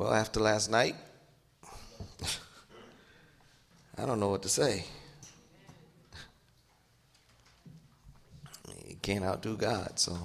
Well, 0.00 0.14
after 0.14 0.40
last 0.40 0.70
night, 0.70 0.96
I 3.98 4.06
don't 4.06 4.18
know 4.18 4.30
what 4.30 4.40
to 4.44 4.48
say. 4.48 4.86
You 8.88 8.96
can't 9.02 9.22
outdo 9.22 9.56
God, 9.56 9.98
so 9.98 10.16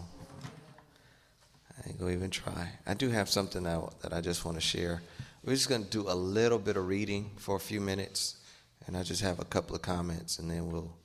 I 1.77 1.89
ain't 1.89 1.99
gonna 1.99 2.13
even 2.13 2.29
try. 2.29 2.69
I 2.88 2.93
do 2.93 3.09
have 3.09 3.29
something 3.29 3.63
that, 3.63 3.81
that 4.01 4.13
I 4.13 4.21
just 4.21 4.46
want 4.46 4.55
to 4.55 4.61
share. 4.61 5.02
We're 5.43 5.55
just 5.55 5.68
gonna 5.68 5.84
do 5.84 6.04
a 6.07 6.16
little 6.16 6.57
bit 6.57 6.78
of 6.78 6.88
reading 6.88 7.32
for 7.36 7.57
a 7.57 7.60
few 7.60 7.82
minutes, 7.82 8.38
and 8.88 8.96
I 8.96 9.04
just 9.04 9.21
have 9.23 9.39
a 9.39 9.46
couple 9.46 9.76
of 9.76 9.82
comments, 9.82 10.39
and 10.39 10.50
then 10.50 10.71
we'll 10.71 10.96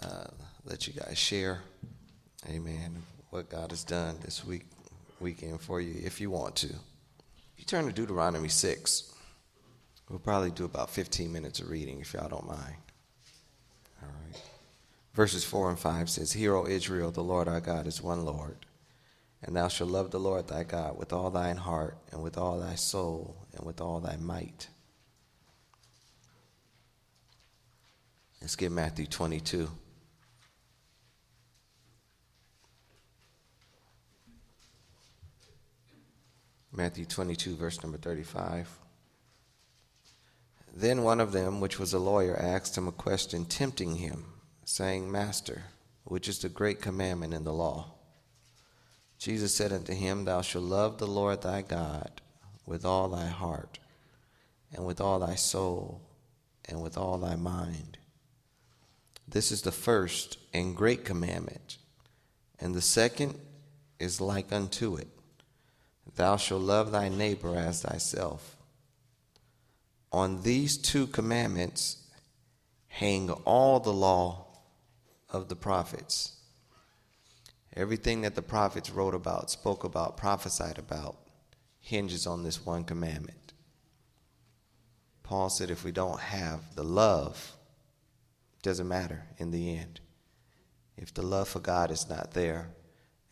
uh, 0.00 0.28
let 0.64 0.86
you 0.86 0.92
guys 0.92 1.18
share, 1.18 1.58
Amen, 2.48 3.02
what 3.30 3.50
God 3.50 3.72
has 3.72 3.82
done 3.82 4.18
this 4.24 4.44
week 4.44 4.66
weekend 5.18 5.60
for 5.60 5.80
you, 5.80 6.00
if 6.04 6.20
you 6.20 6.30
want 6.30 6.54
to. 6.54 6.72
If 7.56 7.60
you 7.60 7.64
turn 7.64 7.86
to 7.86 7.92
Deuteronomy 7.92 8.50
six, 8.50 9.14
we'll 10.10 10.18
probably 10.18 10.50
do 10.50 10.66
about 10.66 10.90
15 10.90 11.32
minutes 11.32 11.58
of 11.58 11.70
reading, 11.70 12.00
if 12.00 12.12
y'all 12.12 12.28
don't 12.28 12.46
mind. 12.46 12.76
All 14.02 14.10
right. 14.10 14.42
Verses 15.14 15.42
4 15.42 15.70
and 15.70 15.78
5 15.78 16.10
says, 16.10 16.32
Hear, 16.34 16.54
O 16.54 16.66
Israel, 16.66 17.10
the 17.10 17.22
Lord 17.22 17.48
our 17.48 17.62
God 17.62 17.86
is 17.86 18.02
one 18.02 18.26
Lord. 18.26 18.66
And 19.42 19.56
thou 19.56 19.68
shalt 19.68 19.88
love 19.88 20.10
the 20.10 20.20
Lord 20.20 20.48
thy 20.48 20.64
God 20.64 20.98
with 20.98 21.14
all 21.14 21.30
thine 21.30 21.56
heart, 21.56 21.96
and 22.12 22.22
with 22.22 22.36
all 22.36 22.60
thy 22.60 22.74
soul, 22.74 23.46
and 23.54 23.64
with 23.64 23.80
all 23.80 24.00
thy 24.00 24.16
might. 24.16 24.68
Let's 28.42 28.54
get 28.54 28.70
Matthew 28.70 29.06
22. 29.06 29.70
Matthew 36.76 37.06
22, 37.06 37.56
verse 37.56 37.82
number 37.82 37.96
35. 37.96 38.68
Then 40.74 41.02
one 41.02 41.20
of 41.20 41.32
them, 41.32 41.58
which 41.58 41.78
was 41.78 41.94
a 41.94 41.98
lawyer, 41.98 42.36
asked 42.36 42.76
him 42.76 42.86
a 42.86 42.92
question, 42.92 43.46
tempting 43.46 43.96
him, 43.96 44.26
saying, 44.66 45.10
Master, 45.10 45.62
which 46.04 46.28
is 46.28 46.38
the 46.38 46.50
great 46.50 46.82
commandment 46.82 47.32
in 47.32 47.44
the 47.44 47.52
law? 47.52 47.94
Jesus 49.18 49.54
said 49.54 49.72
unto 49.72 49.94
him, 49.94 50.26
Thou 50.26 50.42
shalt 50.42 50.64
love 50.64 50.98
the 50.98 51.06
Lord 51.06 51.40
thy 51.40 51.62
God 51.62 52.20
with 52.66 52.84
all 52.84 53.08
thy 53.08 53.28
heart, 53.28 53.78
and 54.74 54.84
with 54.84 55.00
all 55.00 55.18
thy 55.18 55.34
soul, 55.34 56.02
and 56.66 56.82
with 56.82 56.98
all 56.98 57.16
thy 57.16 57.36
mind. 57.36 57.96
This 59.26 59.50
is 59.50 59.62
the 59.62 59.72
first 59.72 60.36
and 60.52 60.76
great 60.76 61.06
commandment, 61.06 61.78
and 62.60 62.74
the 62.74 62.82
second 62.82 63.40
is 63.98 64.20
like 64.20 64.52
unto 64.52 64.96
it 64.96 65.15
Thou 66.14 66.36
shalt 66.36 66.62
love 66.62 66.92
thy 66.92 67.08
neighbor 67.08 67.56
as 67.56 67.82
thyself. 67.82 68.56
On 70.12 70.42
these 70.42 70.78
two 70.78 71.06
commandments 71.06 72.04
hang 72.88 73.30
all 73.30 73.80
the 73.80 73.92
law 73.92 74.46
of 75.28 75.48
the 75.48 75.56
prophets. 75.56 76.36
Everything 77.74 78.22
that 78.22 78.34
the 78.34 78.42
prophets 78.42 78.88
wrote 78.88 79.14
about, 79.14 79.50
spoke 79.50 79.84
about, 79.84 80.16
prophesied 80.16 80.78
about, 80.78 81.16
hinges 81.78 82.26
on 82.26 82.42
this 82.42 82.64
one 82.64 82.84
commandment. 82.84 83.52
Paul 85.22 85.50
said 85.50 85.70
if 85.70 85.84
we 85.84 85.92
don't 85.92 86.20
have 86.20 86.74
the 86.74 86.84
love, 86.84 87.54
it 88.56 88.62
doesn't 88.62 88.88
matter 88.88 89.24
in 89.36 89.50
the 89.50 89.76
end. 89.76 90.00
If 90.96 91.12
the 91.12 91.22
love 91.22 91.48
for 91.48 91.60
God 91.60 91.90
is 91.90 92.08
not 92.08 92.30
there, 92.32 92.70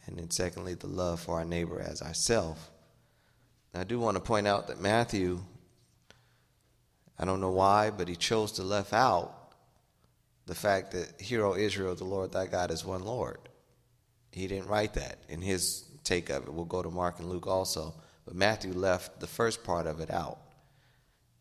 and 0.06 0.18
then 0.18 0.30
secondly, 0.30 0.74
the 0.74 0.86
love 0.86 1.20
for 1.20 1.36
our 1.36 1.44
neighbor 1.44 1.80
as 1.80 2.02
ourself. 2.02 2.70
I 3.74 3.84
do 3.84 3.98
want 3.98 4.16
to 4.16 4.22
point 4.22 4.46
out 4.46 4.68
that 4.68 4.80
Matthew, 4.80 5.40
I 7.18 7.24
don't 7.24 7.40
know 7.40 7.50
why, 7.50 7.90
but 7.90 8.06
he 8.06 8.14
chose 8.14 8.52
to 8.52 8.62
left 8.62 8.92
out 8.92 9.34
the 10.46 10.54
fact 10.54 10.92
that, 10.92 11.20
Hear, 11.20 11.44
O 11.44 11.54
Israel, 11.54 11.94
the 11.94 12.04
Lord 12.04 12.32
thy 12.32 12.46
God 12.46 12.70
is 12.70 12.84
one 12.84 13.04
Lord. 13.04 13.38
He 14.30 14.46
didn't 14.46 14.68
write 14.68 14.94
that 14.94 15.18
in 15.28 15.40
his 15.40 15.84
take 16.04 16.30
of 16.30 16.44
it. 16.44 16.52
We'll 16.52 16.64
go 16.66 16.82
to 16.82 16.90
Mark 16.90 17.18
and 17.18 17.28
Luke 17.28 17.46
also. 17.46 17.94
But 18.24 18.36
Matthew 18.36 18.72
left 18.72 19.20
the 19.20 19.26
first 19.26 19.64
part 19.64 19.86
of 19.86 20.00
it 20.00 20.10
out. 20.10 20.38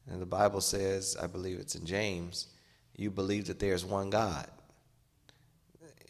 And 0.10 0.22
the 0.22 0.26
Bible 0.26 0.62
says, 0.62 1.16
I 1.22 1.28
believe 1.28 1.60
it's 1.60 1.76
in 1.76 1.86
James, 1.86 2.48
you 2.96 3.10
believe 3.10 3.48
that 3.48 3.60
there's 3.60 3.86
one 3.86 4.10
God. 4.10 4.48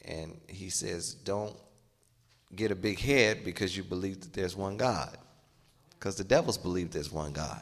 And 0.06 0.40
he 0.47 0.69
says, 0.69 1.13
don't 1.13 1.56
get 2.56 2.72
a 2.72 2.75
big 2.75 3.00
head 3.00 3.44
because 3.44 3.75
you 3.75 3.84
believe 3.84 4.22
that 4.22 4.34
there's 4.34 4.56
one 4.56 4.78
God. 4.78 5.18
Because 5.91 6.16
the 6.16 6.24
devils 6.24 6.58
believe 6.58 6.91
there's 6.91 7.12
one 7.12 7.31
God. 7.31 7.62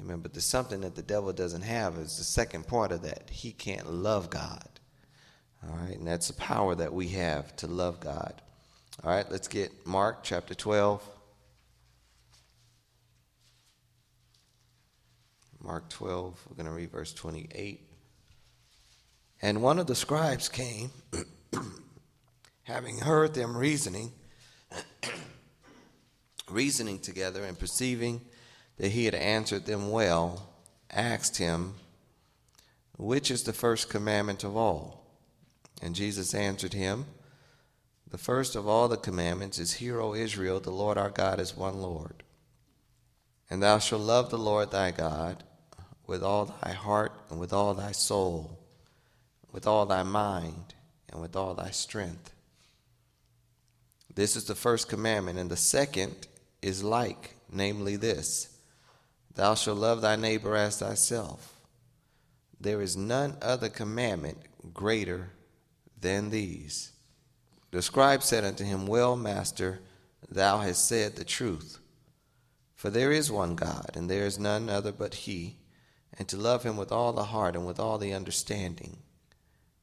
Amen. 0.00 0.20
But 0.20 0.32
there's 0.32 0.46
something 0.46 0.80
that 0.80 0.94
the 0.94 1.02
devil 1.02 1.32
doesn't 1.32 1.62
have 1.62 1.96
is 1.96 2.16
the 2.16 2.24
second 2.24 2.66
part 2.66 2.92
of 2.92 3.02
that. 3.02 3.28
He 3.30 3.52
can't 3.52 3.92
love 3.92 4.30
God. 4.30 4.68
All 5.62 5.76
right, 5.76 5.96
and 5.96 6.06
that's 6.06 6.28
the 6.28 6.34
power 6.34 6.74
that 6.74 6.92
we 6.92 7.08
have 7.08 7.54
to 7.56 7.66
love 7.66 8.00
God. 8.00 8.40
All 9.04 9.10
right, 9.10 9.30
let's 9.30 9.48
get 9.48 9.86
Mark 9.86 10.22
chapter 10.22 10.54
12. 10.54 11.06
Mark 15.62 15.90
12, 15.90 16.46
we're 16.48 16.56
going 16.56 16.66
to 16.66 16.72
read 16.72 16.90
verse 16.90 17.12
28. 17.12 17.86
And 19.42 19.62
one 19.62 19.78
of 19.78 19.86
the 19.86 19.94
scribes 19.94 20.48
came, 20.48 20.90
having 22.70 22.98
heard 22.98 23.34
them 23.34 23.56
reasoning, 23.56 24.12
reasoning 26.48 27.00
together, 27.00 27.44
and 27.44 27.58
perceiving 27.58 28.20
that 28.76 28.92
he 28.92 29.06
had 29.06 29.14
answered 29.14 29.66
them 29.66 29.90
well, 29.90 30.50
asked 30.90 31.38
him, 31.38 31.74
Which 32.96 33.30
is 33.30 33.42
the 33.42 33.52
first 33.52 33.90
commandment 33.90 34.44
of 34.44 34.56
all? 34.56 35.04
And 35.82 35.96
Jesus 35.96 36.32
answered 36.32 36.72
him, 36.72 37.06
The 38.08 38.18
first 38.18 38.54
of 38.54 38.68
all 38.68 38.86
the 38.86 38.96
commandments 38.96 39.58
is, 39.58 39.74
Hear, 39.74 40.00
O 40.00 40.14
Israel, 40.14 40.60
the 40.60 40.70
Lord 40.70 40.96
our 40.96 41.10
God 41.10 41.40
is 41.40 41.56
one 41.56 41.82
Lord. 41.82 42.22
And 43.50 43.60
thou 43.60 43.80
shalt 43.80 44.02
love 44.02 44.30
the 44.30 44.38
Lord 44.38 44.70
thy 44.70 44.92
God 44.92 45.42
with 46.06 46.22
all 46.22 46.56
thy 46.62 46.72
heart, 46.72 47.12
and 47.30 47.40
with 47.40 47.52
all 47.52 47.74
thy 47.74 47.92
soul, 47.92 48.58
with 49.52 49.66
all 49.66 49.86
thy 49.86 50.02
mind, 50.04 50.74
and 51.08 51.20
with 51.20 51.34
all 51.34 51.54
thy 51.54 51.70
strength. 51.70 52.32
This 54.14 54.36
is 54.36 54.44
the 54.44 54.54
first 54.54 54.88
commandment, 54.88 55.38
and 55.38 55.50
the 55.50 55.56
second 55.56 56.26
is 56.62 56.82
like, 56.82 57.36
namely 57.50 57.96
this 57.96 58.48
Thou 59.34 59.54
shalt 59.54 59.78
love 59.78 60.02
thy 60.02 60.16
neighbor 60.16 60.56
as 60.56 60.78
thyself. 60.78 61.54
There 62.60 62.82
is 62.82 62.96
none 62.96 63.36
other 63.40 63.68
commandment 63.68 64.38
greater 64.74 65.30
than 65.98 66.30
these. 66.30 66.92
The 67.70 67.82
scribe 67.82 68.22
said 68.22 68.44
unto 68.44 68.64
him, 68.64 68.86
Well, 68.86 69.16
master, 69.16 69.80
thou 70.28 70.58
hast 70.58 70.86
said 70.86 71.16
the 71.16 71.24
truth. 71.24 71.78
For 72.74 72.90
there 72.90 73.12
is 73.12 73.30
one 73.30 73.56
God, 73.56 73.90
and 73.94 74.10
there 74.10 74.24
is 74.24 74.38
none 74.38 74.70
other 74.70 74.90
but 74.90 75.14
He, 75.14 75.58
and 76.16 76.26
to 76.28 76.38
love 76.38 76.62
Him 76.62 76.78
with 76.78 76.90
all 76.90 77.12
the 77.12 77.24
heart, 77.24 77.54
and 77.54 77.66
with 77.66 77.78
all 77.78 77.98
the 77.98 78.14
understanding, 78.14 78.96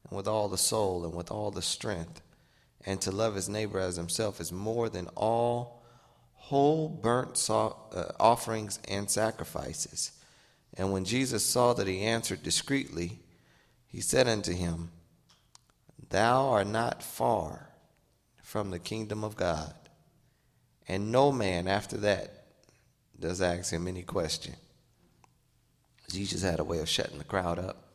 and 0.10 0.18
with 0.18 0.28
all 0.28 0.50
the 0.50 0.58
soul, 0.58 1.06
and 1.06 1.14
with 1.14 1.30
all 1.30 1.52
the 1.52 1.62
strength, 1.62 2.24
and 2.86 3.02
to 3.02 3.12
love 3.12 3.36
his 3.36 3.50
neighbor 3.50 3.80
as 3.80 3.96
himself 3.96 4.40
is 4.40 4.52
more 4.52 4.90
than 4.90 5.08
all 5.16 5.84
whole 6.34 6.88
burnt 6.88 7.46
uh, 7.50 7.74
offerings 8.20 8.80
and 8.88 9.10
sacrifices. 9.10 10.12
And 10.78 10.94
when 10.94 11.04
Jesus 11.04 11.44
saw 11.44 11.74
that 11.74 11.88
he 11.88 12.02
answered 12.02 12.44
discreetly, 12.44 13.20
he 13.88 14.00
said 14.00 14.28
unto 14.28 14.54
him, 14.54 14.92
Thou 16.10 16.50
art 16.50 16.68
not 16.68 17.04
far 17.04 17.70
from 18.42 18.72
the 18.72 18.80
kingdom 18.80 19.24
of 19.26 19.36
God. 19.36 19.74
And 20.88 21.12
no 21.12 21.34
man 21.34 21.68
after 21.68 21.98
that 21.98 22.46
does 23.20 23.42
ask 23.42 23.74
him 23.74 23.88
any 23.88 24.04
question. 24.04 24.56
Jesus 26.10 26.42
had 26.44 26.60
a 26.60 26.64
way 26.64 26.80
of 26.80 26.88
shutting 26.88 27.18
the 27.18 27.26
crowd 27.26 27.60
up, 27.60 27.90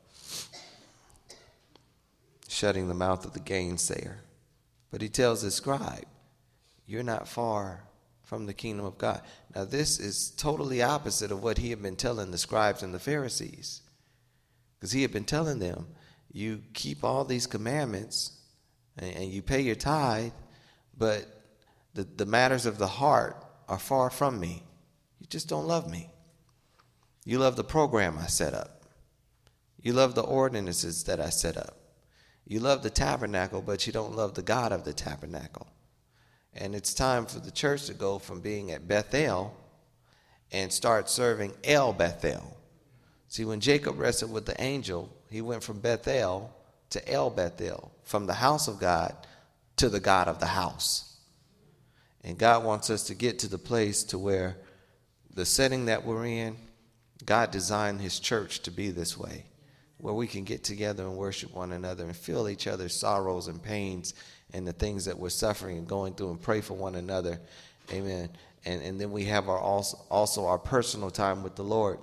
shutting 2.49 2.88
the 2.88 2.94
mouth 2.94 3.25
of 3.25 3.32
the 3.32 3.40
gainsayer. 3.40 4.17
But 4.92 5.02
he 5.02 5.08
tells 5.08 5.42
the 5.42 5.50
scribe, 5.50 6.06
You're 6.86 7.02
not 7.02 7.26
far 7.26 7.82
from 8.22 8.46
the 8.46 8.54
kingdom 8.54 8.86
of 8.86 8.98
God. 8.98 9.22
Now, 9.54 9.64
this 9.64 9.98
is 9.98 10.30
totally 10.30 10.82
opposite 10.82 11.32
of 11.32 11.42
what 11.42 11.58
he 11.58 11.70
had 11.70 11.82
been 11.82 11.96
telling 11.96 12.30
the 12.30 12.38
scribes 12.38 12.84
and 12.84 12.94
the 12.94 13.00
Pharisees. 13.00 13.82
Because 14.78 14.92
he 14.92 15.02
had 15.02 15.12
been 15.12 15.24
telling 15.24 15.58
them, 15.58 15.86
you 16.30 16.62
keep 16.72 17.04
all 17.04 17.24
these 17.24 17.46
commandments 17.46 18.32
and, 18.96 19.16
and 19.16 19.30
you 19.30 19.42
pay 19.42 19.60
your 19.60 19.74
tithe, 19.74 20.32
but 20.96 21.26
the, 21.94 22.04
the 22.04 22.26
matters 22.26 22.66
of 22.66 22.78
the 22.78 22.86
heart 22.86 23.44
are 23.68 23.78
far 23.78 24.10
from 24.10 24.38
me. 24.38 24.62
You 25.20 25.26
just 25.26 25.48
don't 25.48 25.66
love 25.66 25.90
me. 25.90 26.10
You 27.24 27.38
love 27.38 27.56
the 27.56 27.64
program 27.64 28.18
I 28.18 28.26
set 28.26 28.54
up. 28.54 28.82
You 29.80 29.92
love 29.92 30.14
the 30.14 30.22
ordinances 30.22 31.04
that 31.04 31.20
I 31.20 31.28
set 31.28 31.56
up. 31.56 31.76
You 32.46 32.60
love 32.60 32.82
the 32.82 32.90
tabernacle, 32.90 33.62
but 33.62 33.86
you 33.86 33.92
don't 33.92 34.16
love 34.16 34.34
the 34.34 34.42
God 34.42 34.72
of 34.72 34.84
the 34.84 34.92
tabernacle. 34.92 35.68
And 36.54 36.74
it's 36.74 36.92
time 36.92 37.26
for 37.26 37.40
the 37.40 37.50
church 37.50 37.86
to 37.86 37.94
go 37.94 38.18
from 38.18 38.40
being 38.40 38.72
at 38.72 38.86
Bethel 38.86 39.56
and 40.50 40.72
start 40.72 41.08
serving 41.08 41.54
El 41.64 41.92
Bethel. 41.92 42.56
See, 43.28 43.44
when 43.44 43.60
Jacob 43.60 43.98
wrestled 43.98 44.32
with 44.32 44.44
the 44.44 44.60
angel, 44.60 45.08
he 45.30 45.40
went 45.40 45.62
from 45.62 45.80
Bethel 45.80 46.54
to 46.90 47.10
El 47.10 47.30
Bethel, 47.30 47.90
from 48.04 48.26
the 48.26 48.34
house 48.34 48.68
of 48.68 48.78
God 48.78 49.16
to 49.76 49.88
the 49.88 50.00
God 50.00 50.28
of 50.28 50.38
the 50.38 50.46
house. 50.46 51.16
And 52.22 52.38
God 52.38 52.64
wants 52.64 52.90
us 52.90 53.04
to 53.04 53.14
get 53.14 53.38
to 53.40 53.48
the 53.48 53.58
place 53.58 54.04
to 54.04 54.18
where 54.18 54.58
the 55.34 55.46
setting 55.46 55.86
that 55.86 56.04
we're 56.04 56.26
in, 56.26 56.56
God 57.24 57.50
designed 57.50 58.02
his 58.02 58.20
church 58.20 58.60
to 58.60 58.70
be 58.70 58.90
this 58.90 59.16
way, 59.16 59.46
where 60.02 60.12
we 60.12 60.26
can 60.26 60.43
get 60.43 60.64
together 60.64 61.04
and 61.04 61.16
worship 61.16 61.54
one 61.54 61.70
another 61.70 62.02
and 62.04 62.16
feel 62.16 62.49
each 62.49 62.66
other's 62.66 62.99
sorrows 62.99 63.46
and 63.46 63.62
pains 63.62 64.14
and 64.52 64.66
the 64.66 64.72
things 64.72 65.04
that 65.04 65.16
we're 65.16 65.31
suffering 65.31 65.78
and 65.78 65.87
going 65.87 66.12
through 66.12 66.31
and 66.31 66.43
pray 66.43 66.60
for 66.60 66.75
one 66.75 66.96
another. 66.96 67.40
Amen. 67.93 68.28
And, 68.64 68.82
and 68.82 69.00
then 69.00 69.12
we 69.12 69.26
have 69.26 69.49
our 69.49 69.60
also, 69.60 69.96
also 70.10 70.46
our 70.46 70.58
personal 70.58 71.08
time 71.08 71.44
with 71.44 71.54
the 71.54 71.62
Lord. 71.62 72.00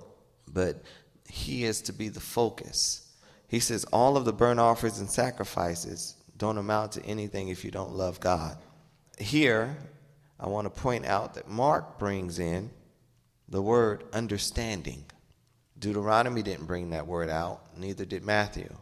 But 0.50 0.82
he 1.28 1.64
is 1.64 1.82
to 1.82 1.92
be 1.92 2.08
the 2.08 2.20
focus. 2.20 3.06
He 3.48 3.60
says 3.60 3.84
all 3.92 4.16
of 4.16 4.24
the 4.24 4.32
burnt 4.32 4.60
offerings 4.60 4.98
and 4.98 5.10
sacrifices 5.10 6.14
don't 6.38 6.56
amount 6.56 6.92
to 6.92 7.04
anything 7.04 7.48
if 7.48 7.66
you 7.66 7.70
don't 7.70 7.92
love 7.92 8.18
God. 8.18 8.56
Here, 9.18 9.76
I 10.40 10.48
want 10.48 10.64
to 10.64 10.80
point 10.80 11.04
out 11.04 11.34
that 11.34 11.50
Mark 11.50 11.98
brings 11.98 12.38
in 12.38 12.70
the 13.46 13.60
word 13.60 14.04
understanding. 14.14 15.04
Deuteronomy 15.80 16.42
didn't 16.42 16.66
bring 16.66 16.90
that 16.90 17.06
word 17.06 17.30
out, 17.30 17.62
neither 17.76 18.04
did 18.04 18.24
Matthew. 18.24 18.72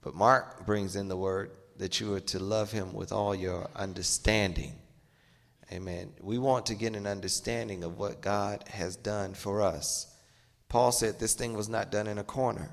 But 0.00 0.14
Mark 0.14 0.64
brings 0.64 0.94
in 0.96 1.08
the 1.08 1.16
word 1.16 1.50
that 1.76 2.00
you 2.00 2.14
are 2.14 2.20
to 2.20 2.38
love 2.38 2.70
him 2.70 2.92
with 2.92 3.12
all 3.12 3.34
your 3.34 3.68
understanding. 3.74 4.74
Amen. 5.72 6.12
We 6.20 6.38
want 6.38 6.66
to 6.66 6.74
get 6.74 6.96
an 6.96 7.06
understanding 7.06 7.84
of 7.84 7.98
what 7.98 8.20
God 8.20 8.64
has 8.70 8.96
done 8.96 9.34
for 9.34 9.60
us. 9.60 10.06
Paul 10.68 10.92
said 10.92 11.18
this 11.18 11.34
thing 11.34 11.54
was 11.54 11.68
not 11.68 11.90
done 11.90 12.06
in 12.06 12.18
a 12.18 12.24
corner. 12.24 12.70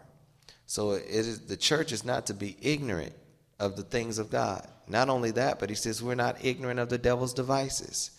So 0.68 0.92
it 0.92 1.06
is, 1.08 1.42
the 1.42 1.58
church 1.58 1.92
is 1.92 2.06
not 2.06 2.28
to 2.28 2.34
be 2.34 2.58
ignorant 2.62 3.14
of 3.60 3.76
the 3.76 3.84
things 3.84 4.18
of 4.18 4.30
God. 4.30 4.68
Not 4.88 5.10
only 5.10 5.32
that, 5.32 5.60
but 5.60 5.70
he 5.70 5.76
says 5.76 6.02
we're 6.02 6.16
not 6.16 6.44
ignorant 6.46 6.80
of 6.80 6.90
the 6.90 6.98
devil's 6.98 7.34
devices. 7.34 8.12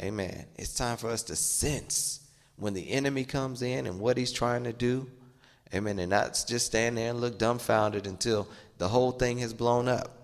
Amen. 0.00 0.46
It's 0.56 0.74
time 0.74 0.96
for 0.96 1.08
us 1.08 1.22
to 1.24 1.36
sense 1.36 2.20
when 2.60 2.74
the 2.74 2.90
enemy 2.90 3.24
comes 3.24 3.62
in 3.62 3.86
and 3.86 3.98
what 3.98 4.16
he's 4.16 4.32
trying 4.32 4.64
to 4.64 4.72
do. 4.72 5.10
Amen. 5.74 5.98
And 5.98 6.10
not 6.10 6.44
just 6.46 6.66
stand 6.66 6.96
there 6.96 7.10
and 7.10 7.20
look 7.20 7.38
dumbfounded 7.38 8.06
until 8.06 8.48
the 8.78 8.88
whole 8.88 9.12
thing 9.12 9.38
has 9.38 9.52
blown 9.52 9.88
up. 9.88 10.16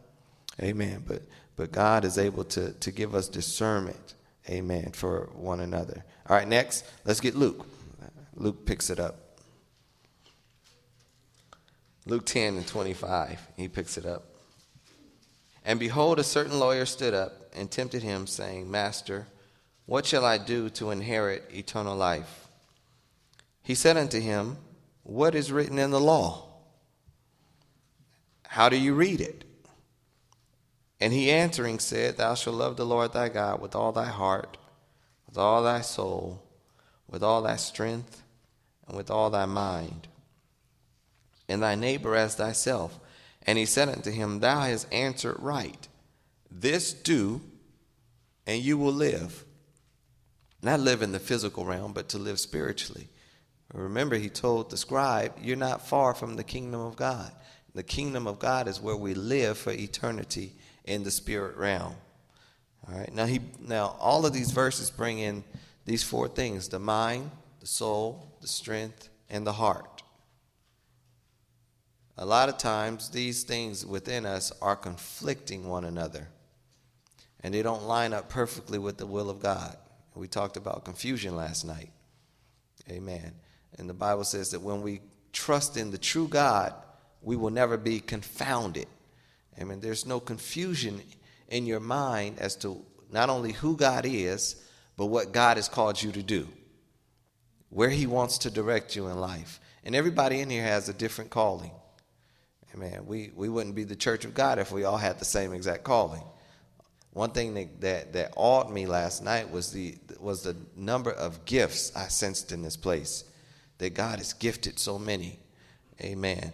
Amen. 0.61 1.03
But 1.07 1.23
but 1.57 1.73
God 1.73 2.05
is 2.05 2.19
able 2.19 2.45
to, 2.45 2.73
to 2.73 2.93
give 2.93 3.15
us 3.15 3.29
discernment. 3.29 4.15
Amen. 4.49 4.93
For 4.93 5.31
one 5.35 5.61
another. 5.61 6.05
All 6.29 6.37
right, 6.37 6.47
next, 6.47 6.85
let's 7.05 7.21
get 7.21 7.35
Luke. 7.35 7.67
Luke 8.35 8.67
picks 8.67 8.91
it 8.91 9.01
up. 9.01 9.17
Luke 12.05 12.27
10 12.27 12.57
and 12.57 12.67
25, 12.67 13.41
he 13.57 13.67
picks 13.67 13.99
it 13.99 14.07
up. 14.07 14.23
And 15.65 15.81
behold, 15.81 16.21
a 16.21 16.25
certain 16.25 16.61
lawyer 16.61 16.87
stood 16.87 17.15
up 17.15 17.33
and 17.57 17.69
tempted 17.69 18.05
him, 18.05 18.29
saying, 18.29 18.71
Master, 18.71 19.27
what 19.87 20.05
shall 20.05 20.25
I 20.25 20.37
do 20.37 20.69
to 20.71 20.91
inherit 20.91 21.49
eternal 21.55 21.97
life? 21.97 22.49
He 23.63 23.75
said 23.75 23.97
unto 23.97 24.21
him, 24.21 24.59
What 25.05 25.35
is 25.35 25.53
written 25.53 25.79
in 25.79 25.91
the 25.91 26.01
law? 26.01 26.45
How 28.49 28.69
do 28.69 28.77
you 28.77 28.95
read 28.95 29.21
it? 29.21 29.45
And 31.01 31.13
he 31.13 31.31
answering 31.31 31.79
said, 31.79 32.17
Thou 32.17 32.35
shalt 32.35 32.57
love 32.57 32.77
the 32.77 32.87
Lord 32.87 33.13
thy 33.13 33.29
God 33.29 33.61
with 33.61 33.75
all 33.75 33.93
thy 33.93 34.07
heart, 34.07 34.57
with 35.27 35.39
all 35.39 35.63
thy 35.63 35.83
soul, 35.83 36.43
with 37.09 37.23
all 37.23 37.43
thy 37.43 37.57
strength, 37.57 38.23
and 38.89 38.97
with 38.97 39.11
all 39.11 39.31
thy 39.31 39.47
mind, 39.47 40.09
and 41.49 41.63
thy 41.63 41.75
neighbor 41.75 42.17
as 42.17 42.35
thyself. 42.35 42.99
And 43.47 43.59
he 43.59 43.67
said 43.67 43.89
unto 43.89 44.11
him, 44.11 44.41
Thou 44.41 44.63
hast 44.63 44.93
answered 44.93 45.37
right. 45.39 45.87
This 46.51 46.93
do, 46.93 47.41
and 48.47 48.63
you 48.63 48.79
will 48.79 48.93
live. 48.93 49.46
Not 50.67 50.81
live 50.81 51.01
in 51.01 51.13
the 51.13 51.21
physical 51.21 51.65
realm, 51.65 51.93
but 51.93 52.09
to 52.09 52.19
live 52.19 52.41
spiritually. 52.41 53.07
Remember, 53.73 54.17
he 54.17 54.29
told 54.29 54.69
the 54.69 54.77
scribe, 54.77 55.33
You're 55.41 55.55
not 55.55 55.87
far 55.87 56.13
from 56.13 56.35
the 56.35 56.43
kingdom 56.43 56.81
of 56.81 56.97
God. 56.97 57.31
The 57.77 57.85
kingdom 57.85 58.27
of 58.27 58.41
God 58.41 58.67
is 58.67 58.81
where 58.81 58.97
we 58.97 59.15
live 59.15 59.57
for 59.59 59.71
eternity 59.71 60.55
in 60.85 61.05
the 61.05 61.13
spirit 61.13 61.57
realm. 61.57 61.95
All 62.85 62.99
right. 62.99 63.15
Now 63.15 63.27
he 63.27 63.43
now 63.61 63.95
all 64.01 64.27
of 64.27 64.33
these 64.33 64.51
verses 64.51 64.91
bring 64.91 65.21
in 65.21 65.45
these 65.85 66.03
four 66.03 66.27
things: 66.27 66.67
the 66.69 66.81
mind, 66.81 67.31
the 67.61 67.69
soul, 67.69 68.37
the 68.41 68.49
strength, 68.49 69.09
and 69.31 69.47
the 69.47 69.53
heart. 69.53 70.03
A 72.19 72.27
lot 72.27 72.49
of 72.49 72.59
times 72.59 73.11
these 73.11 73.45
things 73.45 73.87
within 73.87 74.27
us 74.27 74.51
are 74.61 74.75
conflicting 74.75 75.69
one 75.69 75.85
another. 75.85 76.27
And 77.45 77.55
they 77.55 77.63
don't 77.63 77.85
line 77.85 78.13
up 78.13 78.29
perfectly 78.29 78.81
with 78.81 78.97
the 78.97 79.07
will 79.07 79.31
of 79.31 79.39
God. 79.39 79.77
We 80.17 80.29
talked 80.29 80.57
about 80.57 80.85
confusion 80.85 81.37
last 81.37 81.65
night. 81.65 81.91
Amen. 82.91 83.35
And 83.79 83.89
the 83.89 83.95
Bible 83.95 84.25
says 84.25 84.51
that 84.51 84.63
when 84.63 84.81
we 84.81 85.01
trust 85.33 85.77
in 85.77 85.91
the 85.91 85.99
true 85.99 86.27
God, 86.27 86.73
we 87.21 87.37
will 87.37 87.51
never 87.51 87.77
be 87.77 88.01
confounded. 88.01 88.87
Amen. 89.61 89.81
There's 89.81 90.07
no 90.07 90.21
confusion 90.21 91.03
in 91.49 91.67
your 91.67 91.81
mind 91.81 92.39
as 92.39 92.57
to 92.57 92.85
not 93.11 93.29
only 93.29 93.53
who 93.53 93.77
God 93.77 94.07
is, 94.07 94.57
but 94.97 95.07
what 95.07 95.33
God 95.33 95.57
has 95.59 95.69
called 95.69 96.03
you 96.03 96.13
to 96.13 96.23
do, 96.23 96.49
where 97.69 97.91
He 97.91 98.07
wants 98.07 98.39
to 98.39 98.51
direct 98.51 98.97
you 98.97 99.09
in 99.09 99.21
life. 99.21 99.61
And 99.85 99.95
everybody 99.95 100.41
in 100.41 100.51
here 100.51 100.63
has 100.63 100.89
a 100.89 100.95
different 100.95 101.31
calling. 101.31 101.73
Amen. 102.75 103.07
We, 103.07 103.31
we 103.35 103.49
wouldn't 103.49 103.75
be 103.75 103.85
the 103.85 103.97
church 103.97 104.25
of 104.25 104.35
God 104.35 104.59
if 104.59 104.73
we 104.73 104.85
all 104.85 104.97
had 104.97 105.19
the 105.19 105.25
same 105.25 105.53
exact 105.53 105.85
calling. 105.85 106.23
One 107.17 107.31
thing 107.31 107.55
that, 107.55 107.81
that, 107.81 108.13
that 108.13 108.35
awed 108.37 108.71
me 108.71 108.85
last 108.85 109.25
night 109.25 109.51
was 109.51 109.73
the, 109.73 109.97
was 110.21 110.43
the 110.43 110.55
number 110.77 111.11
of 111.11 111.47
gifts 111.47 111.91
I 111.97 112.09
sensed 112.09 112.53
in 112.53 112.61
this 112.61 112.77
place. 112.77 113.25
That 113.79 113.95
God 113.95 114.19
has 114.19 114.35
gifted 114.35 114.79
so 114.79 114.99
many. 114.99 115.39
Amen. 116.03 116.53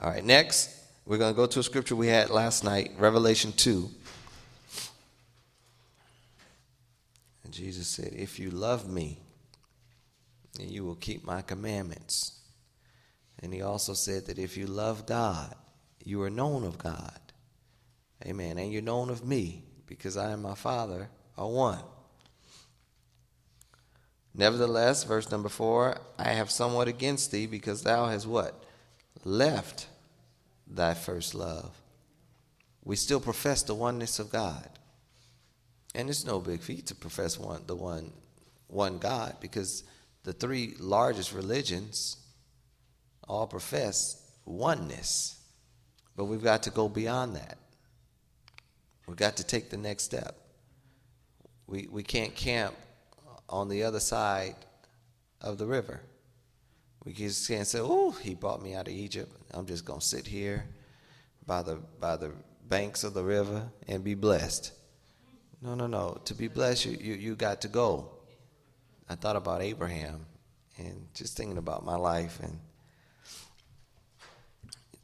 All 0.00 0.08
right, 0.08 0.24
next. 0.24 0.70
We're 1.04 1.18
going 1.18 1.34
to 1.34 1.36
go 1.36 1.44
to 1.44 1.60
a 1.60 1.62
scripture 1.62 1.94
we 1.94 2.06
had 2.06 2.30
last 2.30 2.64
night, 2.64 2.92
Revelation 2.96 3.52
2. 3.52 3.90
And 7.44 7.52
Jesus 7.52 7.88
said, 7.88 8.14
If 8.16 8.38
you 8.38 8.48
love 8.48 8.88
me, 8.88 9.18
then 10.54 10.70
you 10.70 10.82
will 10.82 10.94
keep 10.94 11.26
my 11.26 11.42
commandments. 11.42 12.40
And 13.40 13.52
he 13.52 13.60
also 13.60 13.92
said 13.92 14.28
that 14.28 14.38
if 14.38 14.56
you 14.56 14.66
love 14.66 15.04
God, 15.04 15.54
you 16.02 16.22
are 16.22 16.30
known 16.30 16.64
of 16.64 16.78
God. 16.78 17.18
Amen. 18.24 18.58
And 18.58 18.72
you're 18.72 18.82
known 18.82 19.10
of 19.10 19.24
me, 19.24 19.62
because 19.86 20.16
I 20.16 20.30
and 20.30 20.42
my 20.42 20.54
Father 20.54 21.08
are 21.36 21.48
one. 21.48 21.80
Nevertheless, 24.34 25.04
verse 25.04 25.30
number 25.30 25.48
four, 25.48 25.98
I 26.18 26.30
have 26.30 26.50
somewhat 26.50 26.88
against 26.88 27.32
thee, 27.32 27.46
because 27.46 27.82
thou 27.82 28.06
hast 28.06 28.26
what? 28.26 28.64
Left 29.24 29.86
thy 30.66 30.94
first 30.94 31.34
love. 31.34 31.76
We 32.84 32.96
still 32.96 33.20
profess 33.20 33.62
the 33.62 33.74
oneness 33.74 34.18
of 34.18 34.30
God. 34.30 34.68
And 35.94 36.08
it's 36.08 36.24
no 36.24 36.40
big 36.40 36.62
feat 36.62 36.86
to 36.86 36.94
profess 36.94 37.38
one 37.38 37.62
the 37.66 37.76
one 37.76 38.12
one 38.68 38.98
God 38.98 39.36
because 39.40 39.84
the 40.24 40.32
three 40.32 40.74
largest 40.78 41.34
religions 41.34 42.16
all 43.28 43.46
profess 43.46 44.22
oneness. 44.44 45.38
But 46.16 46.24
we've 46.24 46.42
got 46.42 46.62
to 46.64 46.70
go 46.70 46.88
beyond 46.88 47.36
that. 47.36 47.58
We've 49.12 49.18
got 49.18 49.36
to 49.36 49.44
take 49.44 49.68
the 49.68 49.76
next 49.76 50.04
step. 50.04 50.38
We, 51.66 51.86
we 51.90 52.02
can't 52.02 52.34
camp 52.34 52.74
on 53.46 53.68
the 53.68 53.82
other 53.82 54.00
side 54.00 54.56
of 55.42 55.58
the 55.58 55.66
river. 55.66 56.00
We 57.04 57.12
just 57.12 57.46
can't 57.46 57.66
say, 57.66 57.80
"Oh, 57.82 58.12
he 58.12 58.32
brought 58.34 58.62
me 58.62 58.74
out 58.74 58.88
of 58.88 58.94
Egypt. 58.94 59.30
I'm 59.50 59.66
just 59.66 59.84
gonna 59.84 60.00
sit 60.00 60.26
here 60.26 60.64
by 61.46 61.60
the 61.60 61.74
by 62.00 62.16
the 62.16 62.32
banks 62.66 63.04
of 63.04 63.12
the 63.12 63.22
river 63.22 63.68
and 63.86 64.02
be 64.02 64.14
blessed." 64.14 64.72
No, 65.60 65.74
no, 65.74 65.86
no. 65.86 66.18
To 66.24 66.34
be 66.34 66.48
blessed, 66.48 66.86
you 66.86 66.96
you, 66.98 67.12
you 67.12 67.36
got 67.36 67.60
to 67.60 67.68
go. 67.68 68.12
I 69.10 69.14
thought 69.14 69.36
about 69.36 69.60
Abraham 69.60 70.24
and 70.78 71.06
just 71.12 71.36
thinking 71.36 71.58
about 71.58 71.84
my 71.84 71.96
life 71.96 72.40
and 72.40 72.58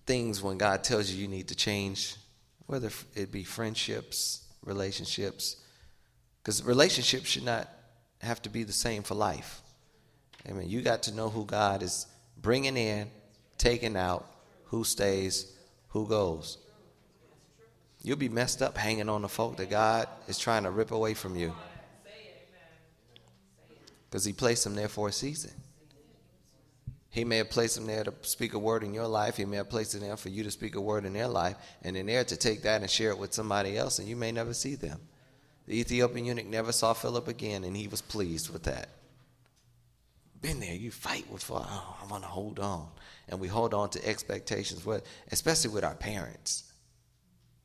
things 0.07 0.43
when 0.43 0.57
God 0.57 0.83
tells 0.83 1.11
you 1.11 1.21
you 1.21 1.29
need 1.29 1.49
to 1.49 1.55
change, 1.55 2.17
whether 2.69 2.91
it 3.17 3.33
be 3.33 3.43
friendships, 3.43 4.45
relationships, 4.65 5.57
because 6.41 6.63
relationships 6.63 7.27
should 7.29 7.45
not 7.45 7.69
have 8.21 8.41
to 8.43 8.51
be 8.51 8.63
the 8.63 8.73
same 8.73 9.03
for 9.03 9.15
life. 9.15 9.63
I 10.49 10.53
mean, 10.53 10.69
You 10.69 10.83
got 10.83 11.03
to 11.05 11.15
know 11.15 11.31
who 11.31 11.45
God 11.45 11.83
is 11.83 12.07
bringing 12.41 12.77
in, 12.77 13.11
taking 13.57 13.97
out, 13.97 14.27
who 14.67 14.85
stays, 14.85 15.51
who 15.89 16.07
goes. 16.07 16.59
You'll 18.03 18.19
be 18.19 18.29
messed 18.29 18.63
up 18.63 18.77
hanging 18.77 19.09
on 19.09 19.23
the 19.23 19.29
folk 19.29 19.57
that 19.57 19.71
God 19.71 20.07
is 20.29 20.39
trying 20.39 20.65
to 20.65 20.71
rip 20.71 20.91
away 20.93 21.15
from 21.15 21.37
you. 21.37 21.55
because 24.09 24.25
He 24.25 24.33
placed 24.35 24.65
them 24.65 24.75
there 24.75 24.89
for 24.89 25.09
a 25.09 25.13
season. 25.13 25.53
He 27.11 27.25
may 27.25 27.39
have 27.39 27.51
placed 27.51 27.77
them 27.77 27.87
there 27.87 28.05
to 28.05 28.13
speak 28.23 28.53
a 28.53 28.59
word 28.59 28.83
in 28.83 28.93
your 28.93 29.07
life. 29.07 29.37
He 29.37 29.45
may 29.45 29.57
have 29.57 29.71
placed 29.71 29.95
it 29.95 30.01
there 30.01 30.17
for 30.17 30.29
you 30.29 30.45
to 30.45 30.51
speak 30.51 30.75
a 30.75 30.81
word 30.81 31.05
in 31.05 31.15
their 31.15 31.29
life, 31.29 31.57
and 31.83 31.97
then 31.97 32.07
there 32.07 32.25
to 32.25 32.37
take 32.37 32.63
that 32.63 32.83
and 32.83 32.91
share 32.91 33.11
it 33.11 33.19
with 33.19 33.33
somebody 33.33 33.77
else, 33.79 33.99
and 33.99 34.09
you 34.09 34.17
may 34.17 34.31
never 34.31 34.53
see 34.53 34.75
them. 34.75 35.01
The 35.67 35.81
Ethiopian 35.81 36.27
eunuch 36.27 36.47
never 36.47 36.73
saw 36.73 36.93
Philip 36.93 37.29
again, 37.29 37.65
and 37.65 37.77
he 37.77 37.89
was 37.89 38.03
pleased 38.03 38.51
with 38.51 38.65
that. 38.65 38.89
Been 40.41 40.61
there, 40.61 40.75
you 40.75 40.91
fight 40.91 41.31
with, 41.31 41.51
oh, 41.51 41.97
I 42.03 42.07
want 42.07 42.23
to 42.23 42.29
hold 42.29 42.61
on. 42.61 42.89
And 43.29 43.41
we 43.41 43.49
hold 43.49 43.75
on 43.75 43.91
to 43.91 44.07
expectations, 44.07 44.87
especially 45.31 45.71
with 45.71 45.85
our 45.85 45.95
parents. 45.95 46.65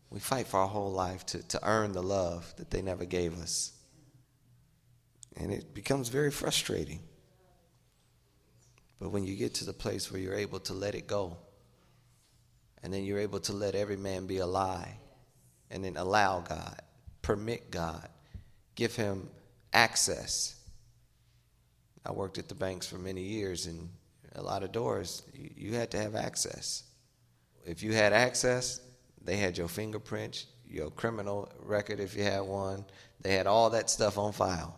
We 0.10 0.20
fight 0.20 0.48
for 0.48 0.60
our 0.60 0.68
whole 0.68 0.92
life 0.92 1.26
to, 1.28 1.48
to 1.50 1.60
earn 1.64 1.94
the 1.94 2.04
love 2.04 2.54
that 2.58 2.72
they 2.72 2.82
never 2.82 3.06
gave 3.06 3.40
us. 3.40 3.72
And 5.38 5.52
it 5.52 5.74
becomes 5.74 6.10
very 6.10 6.32
frustrating. 6.32 7.00
But 9.00 9.10
when 9.10 9.24
you 9.24 9.36
get 9.36 9.54
to 9.56 9.66
the 9.66 9.74
place 9.74 10.12
where 10.12 10.22
you're 10.22 10.36
able 10.36 10.60
to 10.62 10.74
let 10.74 10.96
it 10.96 11.08
go, 11.08 11.38
and 12.82 12.94
then 12.94 13.04
you're 13.04 13.20
able 13.20 13.40
to 13.42 13.54
let 13.54 13.76
every 13.76 13.98
man 13.98 14.28
be 14.28 14.38
a 14.38 14.46
lie, 14.46 14.98
and 15.72 15.84
then 15.84 15.98
allow 15.98 16.42
God, 16.42 16.82
permit 17.22 17.72
God, 17.72 18.08
give 18.76 18.96
him 18.96 19.30
access. 19.72 20.56
I 22.06 22.12
worked 22.12 22.38
at 22.38 22.50
the 22.50 22.56
banks 22.56 22.88
for 22.88 22.98
many 22.98 23.22
years, 23.22 23.66
and 23.66 23.90
a 24.36 24.42
lot 24.42 24.64
of 24.64 24.72
doors, 24.72 25.24
you, 25.34 25.74
had 25.74 25.92
to 25.92 25.98
have 25.98 26.16
access. 26.16 26.84
If 27.66 27.84
you 27.84 27.94
had 27.94 28.14
access, 28.14 28.82
they 29.24 29.38
had 29.38 29.58
your 29.58 29.68
fingerprints, 29.68 30.48
your 30.68 30.90
criminal 30.90 31.52
record 31.60 32.00
if 32.00 32.16
you 32.16 32.24
had 32.24 32.42
one. 32.42 32.84
They 33.22 33.34
had 33.36 33.48
all 33.48 33.70
that 33.70 33.90
stuff 33.90 34.18
on 34.18 34.34
file. 34.34 34.78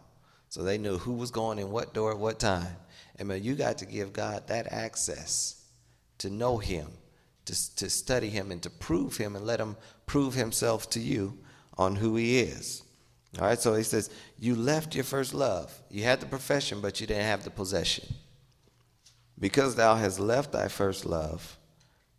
So 0.50 0.64
they 0.64 0.78
knew 0.78 0.98
who 0.98 1.14
was 1.14 1.32
going 1.32 1.58
in 1.58 1.72
what 1.72 1.94
door 1.94 2.12
at 2.12 2.20
what 2.20 2.40
time. 2.40 2.76
And 3.18 3.28
man, 3.28 3.44
you 3.44 3.56
got 3.56 3.78
to 3.80 3.86
give 3.86 4.14
God 4.14 4.48
that 4.48 4.72
access 4.72 5.64
to 6.18 6.30
know 6.30 6.58
Him, 6.58 6.88
to, 7.46 7.76
to 7.76 7.90
study 7.90 8.30
Him, 8.30 8.52
and 8.52 8.62
to 8.64 8.70
prove 8.70 9.18
Him, 9.18 9.36
and 9.36 9.46
let 9.46 9.60
Him 9.60 9.78
prove 10.06 10.34
Himself 10.34 10.90
to 10.92 11.00
you 11.00 11.38
on 11.78 11.96
who 11.96 12.16
He 12.16 12.40
is. 12.40 12.84
All 13.40 13.46
right, 13.46 13.60
so 13.60 13.74
He 13.74 13.84
says, 13.84 14.10
You 14.40 14.56
left 14.56 14.96
your 14.96 15.04
first 15.04 15.34
love. 15.34 15.74
You 15.90 16.04
had 16.04 16.20
the 16.20 16.26
profession, 16.26 16.82
but 16.82 17.00
you 17.00 17.08
didn't 17.08 17.24
have 17.24 17.44
the 17.44 17.50
possession. 17.50 18.06
Because 19.38 19.76
thou 19.76 19.96
hast 19.96 20.20
left 20.20 20.54
thy 20.54 20.68
first 20.70 21.06
love, 21.06 21.58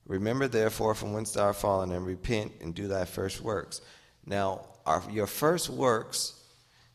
remember 0.06 0.48
therefore 0.48 0.94
from 0.94 1.12
whence 1.12 1.32
thou 1.32 1.44
art 1.44 1.56
fallen, 1.56 1.92
and 1.92 2.06
repent 2.06 2.52
and 2.60 2.74
do 2.74 2.88
thy 2.88 3.04
first 3.04 3.40
works. 3.40 3.80
Now, 4.26 4.66
our, 4.84 5.02
your 5.10 5.26
first 5.26 5.70
works 5.70 6.35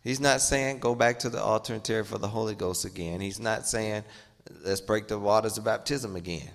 He's 0.03 0.19
not 0.19 0.41
saying 0.41 0.79
go 0.79 0.95
back 0.95 1.19
to 1.19 1.29
the 1.29 1.41
altar 1.41 1.73
and 1.73 1.83
tear 1.83 2.03
for 2.03 2.17
the 2.17 2.27
Holy 2.27 2.55
Ghost 2.55 2.85
again. 2.85 3.21
He's 3.21 3.39
not 3.39 3.67
saying 3.67 4.03
let's 4.63 4.81
break 4.81 5.07
the 5.07 5.19
waters 5.19 5.57
of 5.57 5.63
baptism 5.63 6.15
again. 6.15 6.49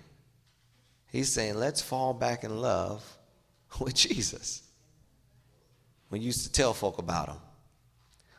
He's 1.07 1.33
saying 1.33 1.55
let's 1.55 1.81
fall 1.81 2.13
back 2.13 2.43
in 2.43 2.61
love 2.61 3.05
with 3.81 3.95
Jesus. 3.95 4.63
We 6.11 6.19
used 6.19 6.45
to 6.45 6.53
tell 6.53 6.75
folk 6.75 6.99
about 6.99 7.29
him. 7.29 7.39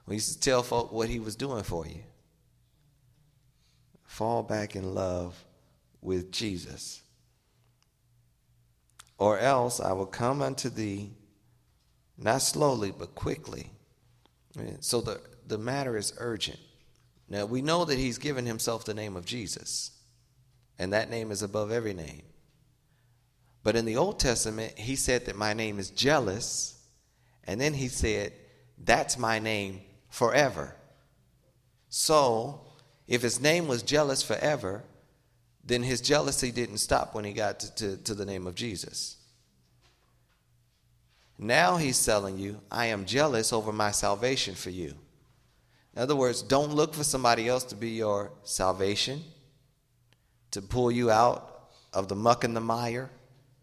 We 0.05 0.15
used 0.15 0.33
to 0.33 0.39
tell 0.39 0.63
folk 0.63 0.91
what 0.91 1.09
he 1.09 1.19
was 1.19 1.35
doing 1.35 1.63
for 1.63 1.85
you. 1.85 2.03
Fall 4.05 4.43
back 4.43 4.75
in 4.75 4.93
love 4.93 5.35
with 6.01 6.31
Jesus. 6.31 7.01
Or 9.17 9.39
else 9.39 9.79
I 9.79 9.93
will 9.93 10.05
come 10.05 10.41
unto 10.41 10.69
thee, 10.69 11.11
not 12.17 12.41
slowly, 12.41 12.93
but 12.97 13.15
quickly 13.15 13.71
so 14.79 15.01
the, 15.01 15.21
the 15.47 15.57
matter 15.57 15.97
is 15.97 16.13
urgent. 16.17 16.59
Now, 17.29 17.45
we 17.45 17.61
know 17.61 17.85
that 17.85 17.97
he's 17.97 18.17
given 18.17 18.45
himself 18.45 18.85
the 18.85 18.93
name 18.93 19.15
of 19.15 19.25
Jesus, 19.25 19.91
and 20.79 20.93
that 20.93 21.09
name 21.09 21.31
is 21.31 21.41
above 21.41 21.71
every 21.71 21.93
name. 21.93 22.23
But 23.63 23.75
in 23.75 23.85
the 23.85 23.97
Old 23.97 24.19
Testament, 24.19 24.77
he 24.77 24.95
said 24.95 25.25
that 25.25 25.35
my 25.35 25.53
name 25.53 25.77
is 25.77 25.89
jealous, 25.89 26.81
and 27.43 27.59
then 27.59 27.73
he 27.73 27.89
said, 27.89 28.33
that's 28.77 29.17
my 29.17 29.39
name 29.39 29.81
forever. 30.09 30.75
So, 31.89 32.61
if 33.07 33.21
his 33.21 33.41
name 33.41 33.67
was 33.67 33.83
jealous 33.83 34.21
forever, 34.21 34.83
then 35.63 35.83
his 35.83 35.99
jealousy 35.99 36.51
didn't 36.51 36.77
stop 36.77 37.13
when 37.13 37.25
he 37.25 37.33
got 37.33 37.59
to, 37.59 37.75
to, 37.75 37.97
to 37.97 38.13
the 38.13 38.25
name 38.25 38.47
of 38.47 38.55
Jesus. 38.55 39.17
Now 41.37 41.77
he's 41.77 42.03
telling 42.03 42.39
you, 42.39 42.61
I 42.71 42.87
am 42.87 43.05
jealous 43.05 43.53
over 43.53 43.71
my 43.71 43.91
salvation 43.91 44.55
for 44.55 44.71
you. 44.71 44.95
In 45.95 46.01
other 46.01 46.15
words, 46.15 46.41
don't 46.41 46.73
look 46.73 46.93
for 46.93 47.03
somebody 47.03 47.47
else 47.47 47.63
to 47.65 47.75
be 47.75 47.91
your 47.91 48.31
salvation, 48.43 49.23
to 50.51 50.61
pull 50.61 50.91
you 50.91 51.11
out 51.11 51.69
of 51.93 52.07
the 52.07 52.15
muck 52.15 52.43
and 52.43 52.55
the 52.55 52.61
mire 52.61 53.09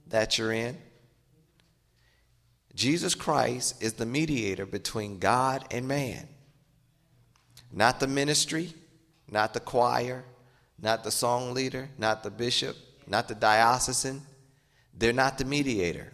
that 0.08 0.38
you're 0.38 0.52
in. 0.52 0.76
Jesus 2.74 3.14
Christ 3.14 3.82
is 3.82 3.94
the 3.94 4.06
mediator 4.06 4.66
between 4.66 5.18
God 5.18 5.64
and 5.70 5.86
man. 5.86 6.28
Not 7.72 8.00
the 8.00 8.08
ministry, 8.08 8.72
not 9.30 9.54
the 9.54 9.60
choir, 9.60 10.24
not 10.80 11.04
the 11.04 11.10
song 11.10 11.54
leader, 11.54 11.88
not 11.98 12.22
the 12.22 12.30
bishop, 12.30 12.76
not 13.06 13.28
the 13.28 13.34
diocesan. 13.34 14.22
They're 14.96 15.12
not 15.12 15.38
the 15.38 15.44
mediator. 15.44 16.12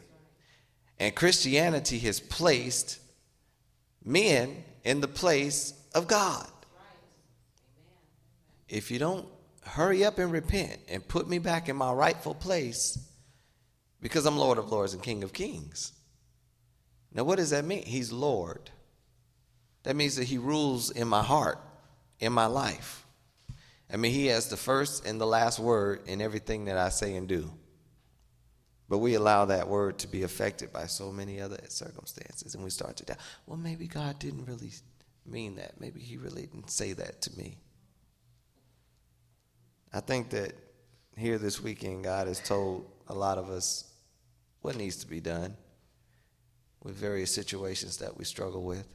And 1.01 1.17
Christianity 1.17 1.99
has 2.01 2.21
placed 2.21 3.01
men 4.05 4.63
in 4.85 5.01
the 5.01 5.09
place 5.09 5.73
of 5.95 6.07
God. 6.07 6.47
If 8.69 8.91
you 8.91 8.99
don't 8.99 9.27
hurry 9.63 10.05
up 10.05 10.19
and 10.19 10.31
repent 10.31 10.79
and 10.89 11.07
put 11.09 11.27
me 11.27 11.39
back 11.39 11.71
in 11.71 11.77
my 11.77 11.91
rightful 11.91 12.35
place, 12.35 12.99
because 14.03 14.27
I'm 14.27 14.37
Lord 14.37 14.59
of 14.59 14.71
Lords 14.71 14.93
and 14.93 15.03
King 15.03 15.25
of 15.25 15.33
Kings. 15.33 15.93
Now, 17.15 17.25
what 17.25 17.37
does 17.37 17.51
that 17.51 17.65
mean? 17.65 17.83
He's 17.83 18.13
Lord. 18.13 18.71
That 19.85 19.97
means 19.97 20.17
that 20.17 20.25
He 20.25 20.37
rules 20.39 20.91
in 20.91 21.09
my 21.09 21.23
heart, 21.23 21.59
in 22.19 22.33
my 22.33 22.47
life. 22.47 23.07
I 23.93 23.97
mean, 23.97 24.13
He 24.13 24.27
has 24.27 24.49
the 24.49 24.57
first 24.57 25.07
and 25.07 25.19
the 25.19 25.27
last 25.27 25.59
word 25.59 26.03
in 26.07 26.21
everything 26.21 26.67
that 26.67 26.77
I 26.77 26.91
say 26.91 27.17
and 27.17 27.27
do. 27.27 27.51
But 28.91 28.99
we 28.99 29.15
allow 29.15 29.45
that 29.45 29.69
word 29.69 30.01
to 30.01 30.09
be 30.09 30.25
affected 30.25 30.73
by 30.73 30.87
so 30.87 31.13
many 31.13 31.41
other 31.41 31.61
circumstances, 31.69 32.57
and 32.57 32.65
we 32.65 32.71
start 32.71 32.97
to 32.97 33.05
doubt, 33.05 33.19
well, 33.47 33.57
maybe 33.57 33.87
God 33.87 34.19
didn't 34.19 34.47
really 34.47 34.73
mean 35.25 35.55
that. 35.57 35.81
Maybe 35.81 36.01
He 36.01 36.17
really 36.17 36.43
didn't 36.47 36.71
say 36.71 36.93
that 36.95 37.23
to 37.23 37.39
me. 37.39 37.59
I 39.93 40.01
think 40.01 40.31
that 40.31 40.55
here 41.17 41.39
this 41.39 41.63
weekend, 41.63 42.03
God 42.03 42.27
has 42.27 42.41
told 42.41 42.91
a 43.07 43.15
lot 43.15 43.39
of 43.39 43.49
us 43.49 43.85
what 44.61 44.75
needs 44.75 44.97
to 44.97 45.07
be 45.07 45.21
done 45.21 45.57
with 46.83 46.97
various 46.97 47.33
situations 47.33 47.99
that 47.99 48.17
we 48.17 48.25
struggle 48.25 48.65
with, 48.65 48.89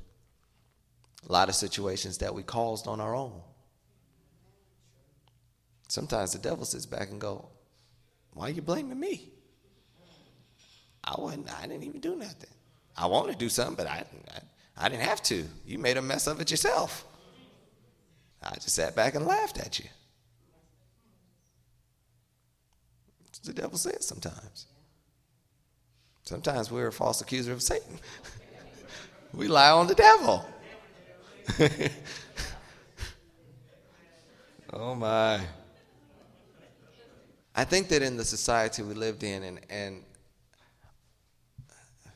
a 1.27 1.31
lot 1.31 1.47
of 1.47 1.55
situations 1.55 2.17
that 2.17 2.35
we 2.35 2.43
caused 2.43 2.85
on 2.85 2.99
our 2.99 3.15
own. 3.15 3.41
Sometimes 5.87 6.33
the 6.33 6.39
devil 6.39 6.65
sits 6.65 6.85
back 6.85 7.11
and 7.11 7.21
go, 7.21 7.47
"Why 8.33 8.47
are 8.47 8.51
you 8.51 8.61
blaming 8.61 8.99
me?" 8.99 9.31
I 11.05 11.15
wasn't. 11.17 11.53
I 11.62 11.67
didn't 11.67 11.83
even 11.83 12.01
do 12.01 12.15
nothing. 12.15 12.50
I 12.97 13.05
wanted 13.05 13.33
to 13.33 13.38
do 13.38 13.50
something, 13.50 13.75
but 13.75 13.88
I, 13.88 14.03
I, 14.77 14.85
I 14.85 14.89
didn't 14.89 15.03
have 15.03 15.21
to. 15.24 15.45
You 15.65 15.77
made 15.77 15.97
a 15.97 16.01
mess 16.01 16.27
of 16.27 16.41
it 16.41 16.50
yourself. 16.51 17.05
I 18.41 18.55
just 18.55 18.75
sat 18.75 18.95
back 18.95 19.15
and 19.15 19.25
laughed 19.25 19.59
at 19.59 19.79
you. 19.79 19.85
the 23.45 23.53
devil 23.53 23.77
says 23.77 24.05
sometimes. 24.05 24.65
Sometimes 26.24 26.71
we're 26.71 26.88
a 26.88 26.91
false 26.91 27.21
accuser 27.21 27.53
of 27.53 27.62
Satan. 27.62 28.00
we 29.33 29.47
lie 29.47 29.69
on 29.69 29.88
the 29.88 29.95
devil. 29.95 30.43
oh 34.74 34.95
my. 34.95 35.39
I 37.55 37.63
think 37.63 37.88
that 37.89 38.01
in 38.01 38.17
the 38.17 38.25
society 38.25 38.81
we 38.81 38.95
lived 38.95 39.24
in, 39.24 39.43
and, 39.43 39.59
and 39.69 40.03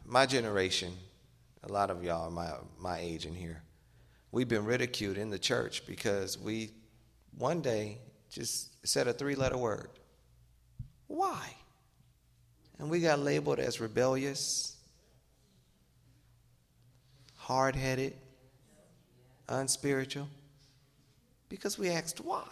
my 0.10 0.26
generation, 0.26 0.92
a 1.64 1.72
lot 1.72 1.92
of 1.92 2.04
y'all 2.04 2.28
are 2.28 2.32
my, 2.32 2.52
my 2.80 2.98
age 3.00 3.28
in 3.28 3.36
here, 3.36 3.62
we've 4.32 4.48
been 4.48 4.66
ridiculed 4.66 5.18
in 5.18 5.30
the 5.30 5.38
church 5.38 5.86
because 5.86 6.38
we 6.38 6.72
one 7.38 7.62
day 7.62 8.00
just 8.32 8.86
said 8.88 9.08
a 9.08 9.14
three 9.14 9.36
letter 9.36 9.58
word. 9.58 9.90
Why? 11.08 11.54
And 12.80 12.90
we 12.90 13.02
got 13.02 13.20
labeled 13.20 13.60
as 13.60 13.80
rebellious, 13.80 14.76
hard 17.36 17.76
headed, 17.76 18.16
unspiritual, 19.48 20.28
because 21.50 21.78
we 21.78 21.90
asked 21.90 22.20
why. 22.20 22.48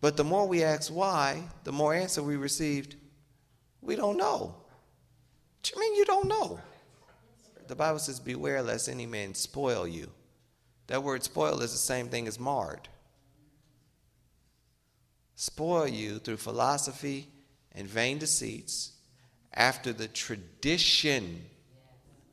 But 0.00 0.16
the 0.16 0.24
more 0.24 0.48
we 0.48 0.62
asked 0.62 0.90
why, 0.90 1.42
the 1.64 1.72
more 1.72 1.92
answer 1.92 2.22
we 2.22 2.36
received, 2.36 2.96
we 3.82 3.96
don't 3.96 4.16
know. 4.16 4.54
What 5.60 5.72
you 5.74 5.80
mean 5.80 5.94
you 5.94 6.06
don't 6.06 6.28
know? 6.28 6.58
The 7.68 7.76
Bible 7.76 7.98
says, 7.98 8.18
Beware 8.18 8.62
lest 8.62 8.88
any 8.88 9.04
man 9.04 9.34
spoil 9.34 9.86
you. 9.86 10.10
That 10.86 11.02
word 11.02 11.22
spoil 11.22 11.60
is 11.60 11.72
the 11.72 11.78
same 11.78 12.08
thing 12.08 12.26
as 12.26 12.40
marred. 12.40 12.88
Spoil 15.34 15.86
you 15.86 16.18
through 16.18 16.38
philosophy 16.38 17.28
and 17.72 17.86
vain 17.86 18.18
deceits 18.18 18.92
after 19.52 19.92
the 19.92 20.08
tradition 20.08 21.44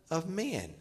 of 0.10 0.29
men. 0.29 0.74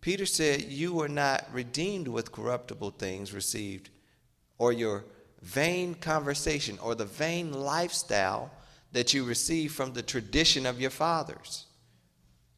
Peter 0.00 0.24
said, 0.24 0.62
You 0.62 0.94
were 0.94 1.08
not 1.08 1.46
redeemed 1.52 2.06
with 2.06 2.30
corruptible 2.30 2.92
things 2.92 3.34
received, 3.34 3.90
or 4.56 4.72
your 4.72 5.04
vain 5.42 5.96
conversation, 5.96 6.78
or 6.78 6.94
the 6.94 7.04
vain 7.04 7.52
lifestyle 7.52 8.52
that 8.92 9.12
you 9.12 9.24
receive 9.24 9.72
from 9.72 9.92
the 9.92 10.02
tradition 10.02 10.66
of 10.66 10.80
your 10.80 10.90
fathers. 10.90 11.66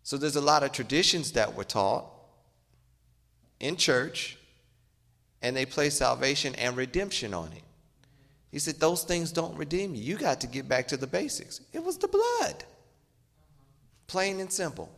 So 0.02 0.16
there's 0.16 0.36
a 0.36 0.40
lot 0.40 0.62
of 0.62 0.72
traditions 0.72 1.32
that 1.32 1.54
were 1.54 1.64
taught 1.64 2.06
in 3.58 3.76
church, 3.76 4.38
and 5.42 5.56
they 5.56 5.66
place 5.66 5.98
salvation 5.98 6.54
and 6.54 6.76
redemption 6.76 7.34
on 7.34 7.52
it. 7.52 7.62
He 8.50 8.58
said, 8.58 8.80
Those 8.80 9.04
things 9.04 9.32
don't 9.32 9.56
redeem 9.56 9.94
you. 9.94 10.02
You 10.02 10.16
got 10.16 10.40
to 10.40 10.46
get 10.46 10.68
back 10.68 10.88
to 10.88 10.96
the 10.96 11.06
basics. 11.06 11.60
It 11.72 11.84
was 11.84 11.98
the 11.98 12.08
blood. 12.08 12.64
Plain 14.06 14.40
and 14.40 14.52
simple. 14.52 14.90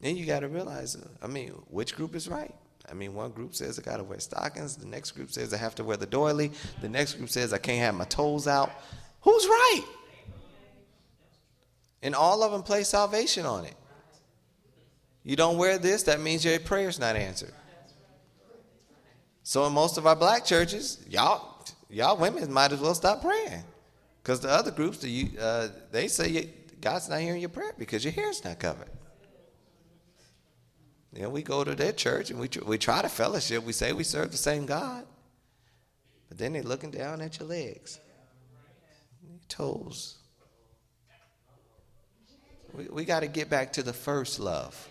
Then 0.00 0.16
you 0.16 0.26
got 0.26 0.40
to 0.40 0.48
realize, 0.48 0.94
uh, 0.94 1.08
I 1.22 1.26
mean, 1.26 1.50
which 1.68 1.96
group 1.96 2.14
is 2.14 2.28
right? 2.28 2.54
I 2.88 2.94
mean, 2.94 3.14
one 3.14 3.30
group 3.30 3.54
says 3.54 3.78
I 3.78 3.82
got 3.82 3.96
to 3.96 4.04
wear 4.04 4.20
stockings. 4.20 4.76
The 4.76 4.86
next 4.86 5.12
group 5.12 5.32
says 5.32 5.54
I 5.54 5.56
have 5.56 5.74
to 5.76 5.84
wear 5.84 5.96
the 5.96 6.06
doily. 6.06 6.52
The 6.82 6.88
next 6.88 7.14
group 7.14 7.30
says 7.30 7.52
I 7.52 7.58
can't 7.58 7.78
have 7.78 7.94
my 7.94 8.04
toes 8.04 8.46
out. 8.46 8.70
Who's 9.22 9.46
right? 9.46 9.84
And 12.06 12.14
all 12.14 12.44
of 12.44 12.52
them 12.52 12.62
place 12.62 12.90
salvation 12.90 13.44
on 13.44 13.64
it. 13.64 13.74
You 15.24 15.34
don't 15.34 15.58
wear 15.58 15.76
this, 15.76 16.04
that 16.04 16.20
means 16.20 16.44
your 16.44 16.56
prayer's 16.60 17.00
not 17.00 17.16
answered. 17.16 17.52
So 19.42 19.66
in 19.66 19.72
most 19.72 19.98
of 19.98 20.06
our 20.06 20.14
black 20.14 20.44
churches, 20.44 21.04
y'all 21.10 21.66
y'all 21.90 22.16
women 22.16 22.52
might 22.52 22.70
as 22.70 22.78
well 22.78 22.94
stop 22.94 23.22
praying. 23.22 23.64
Because 24.22 24.38
the 24.38 24.48
other 24.48 24.70
groups, 24.70 25.04
uh, 25.04 25.68
they 25.90 26.06
say 26.06 26.48
God's 26.80 27.08
not 27.08 27.18
hearing 27.18 27.40
your 27.40 27.50
prayer 27.50 27.72
because 27.76 28.04
your 28.04 28.12
hair's 28.12 28.44
not 28.44 28.60
covered. 28.60 28.90
You 31.12 31.28
we 31.28 31.42
go 31.42 31.64
to 31.64 31.74
their 31.74 31.92
church 31.92 32.30
and 32.30 32.38
we, 32.38 32.48
we 32.64 32.78
try 32.78 33.02
to 33.02 33.08
fellowship. 33.08 33.64
We 33.64 33.72
say 33.72 33.92
we 33.92 34.04
serve 34.04 34.30
the 34.30 34.36
same 34.36 34.64
God. 34.64 35.04
But 36.28 36.38
then 36.38 36.52
they're 36.52 36.62
looking 36.62 36.92
down 36.92 37.20
at 37.20 37.40
your 37.40 37.48
legs, 37.48 37.98
your 39.28 39.40
toes. 39.48 40.18
We, 42.76 42.88
we 42.88 43.04
got 43.04 43.20
to 43.20 43.26
get 43.26 43.48
back 43.48 43.72
to 43.74 43.82
the 43.82 43.92
first 43.92 44.38
love. 44.38 44.88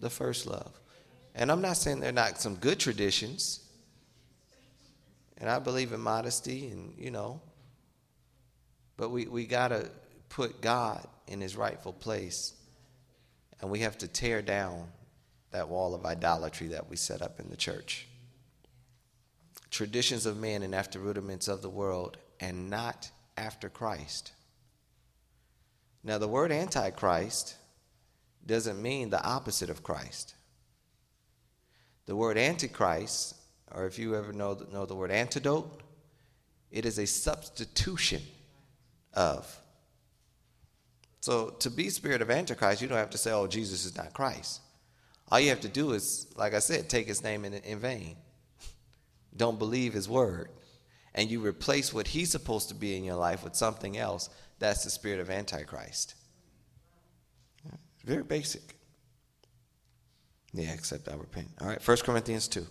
The 0.00 0.10
first 0.10 0.46
love. 0.46 0.78
And 1.34 1.50
I'm 1.50 1.62
not 1.62 1.76
saying 1.76 2.00
they're 2.00 2.12
not 2.12 2.40
some 2.40 2.56
good 2.56 2.78
traditions. 2.78 3.60
And 5.38 5.48
I 5.48 5.58
believe 5.58 5.92
in 5.92 6.00
modesty 6.00 6.68
and, 6.68 6.94
you 6.98 7.10
know, 7.10 7.40
but 8.96 9.10
we, 9.10 9.26
we 9.26 9.46
got 9.46 9.68
to 9.68 9.88
put 10.28 10.60
God 10.60 11.06
in 11.28 11.40
his 11.40 11.56
rightful 11.56 11.92
place. 11.92 12.54
And 13.60 13.70
we 13.70 13.80
have 13.80 13.96
to 13.98 14.08
tear 14.08 14.42
down 14.42 14.88
that 15.52 15.68
wall 15.68 15.94
of 15.94 16.04
idolatry 16.04 16.68
that 16.68 16.90
we 16.90 16.96
set 16.96 17.22
up 17.22 17.40
in 17.40 17.48
the 17.48 17.56
church. 17.56 18.06
Traditions 19.70 20.26
of 20.26 20.36
men 20.36 20.62
and 20.62 20.74
after 20.74 20.98
rudiments 20.98 21.48
of 21.48 21.62
the 21.62 21.70
world, 21.70 22.16
and 22.40 22.70
not 22.70 23.10
after 23.36 23.68
Christ. 23.68 24.32
Now, 26.04 26.18
the 26.18 26.28
word 26.28 26.52
antichrist 26.52 27.56
doesn't 28.46 28.80
mean 28.80 29.10
the 29.10 29.22
opposite 29.22 29.70
of 29.70 29.82
Christ. 29.82 30.34
The 32.06 32.16
word 32.16 32.38
antichrist 32.38 33.34
or 33.72 33.86
if 33.86 33.98
you 33.98 34.16
ever 34.16 34.32
know, 34.32 34.58
know 34.72 34.86
the 34.86 34.94
word 34.94 35.10
antidote, 35.10 35.82
it 36.70 36.86
is 36.86 36.98
a 36.98 37.06
substitution 37.06 38.22
of. 39.14 39.60
So 41.20 41.50
to 41.60 41.70
be 41.70 41.90
spirit 41.90 42.22
of 42.22 42.30
Antichrist, 42.30 42.80
you 42.80 42.88
don't 42.88 42.98
have 42.98 43.10
to 43.10 43.18
say, 43.18 43.32
oh, 43.32 43.46
Jesus 43.46 43.84
is 43.84 43.96
not 43.96 44.14
Christ. 44.14 44.60
All 45.30 45.40
you 45.40 45.50
have 45.50 45.60
to 45.60 45.68
do 45.68 45.92
is, 45.92 46.26
like 46.36 46.54
I 46.54 46.58
said, 46.58 46.88
take 46.88 47.06
his 47.06 47.22
name 47.22 47.44
in, 47.44 47.54
in 47.54 47.78
vain. 47.78 48.16
Don't 49.36 49.58
believe 49.58 49.92
his 49.92 50.08
word. 50.08 50.48
And 51.14 51.30
you 51.30 51.44
replace 51.44 51.92
what 51.92 52.08
he's 52.08 52.30
supposed 52.30 52.68
to 52.68 52.74
be 52.74 52.96
in 52.96 53.04
your 53.04 53.16
life 53.16 53.44
with 53.44 53.54
something 53.54 53.98
else. 53.98 54.30
That's 54.58 54.84
the 54.84 54.90
spirit 54.90 55.20
of 55.20 55.30
Antichrist. 55.30 56.14
Very 58.04 58.22
basic. 58.22 58.76
Yeah, 60.52 60.72
except 60.72 61.08
I 61.08 61.14
repent. 61.14 61.48
All 61.60 61.68
right, 61.68 61.86
1 61.86 61.96
Corinthians 61.98 62.48
2. 62.48 62.66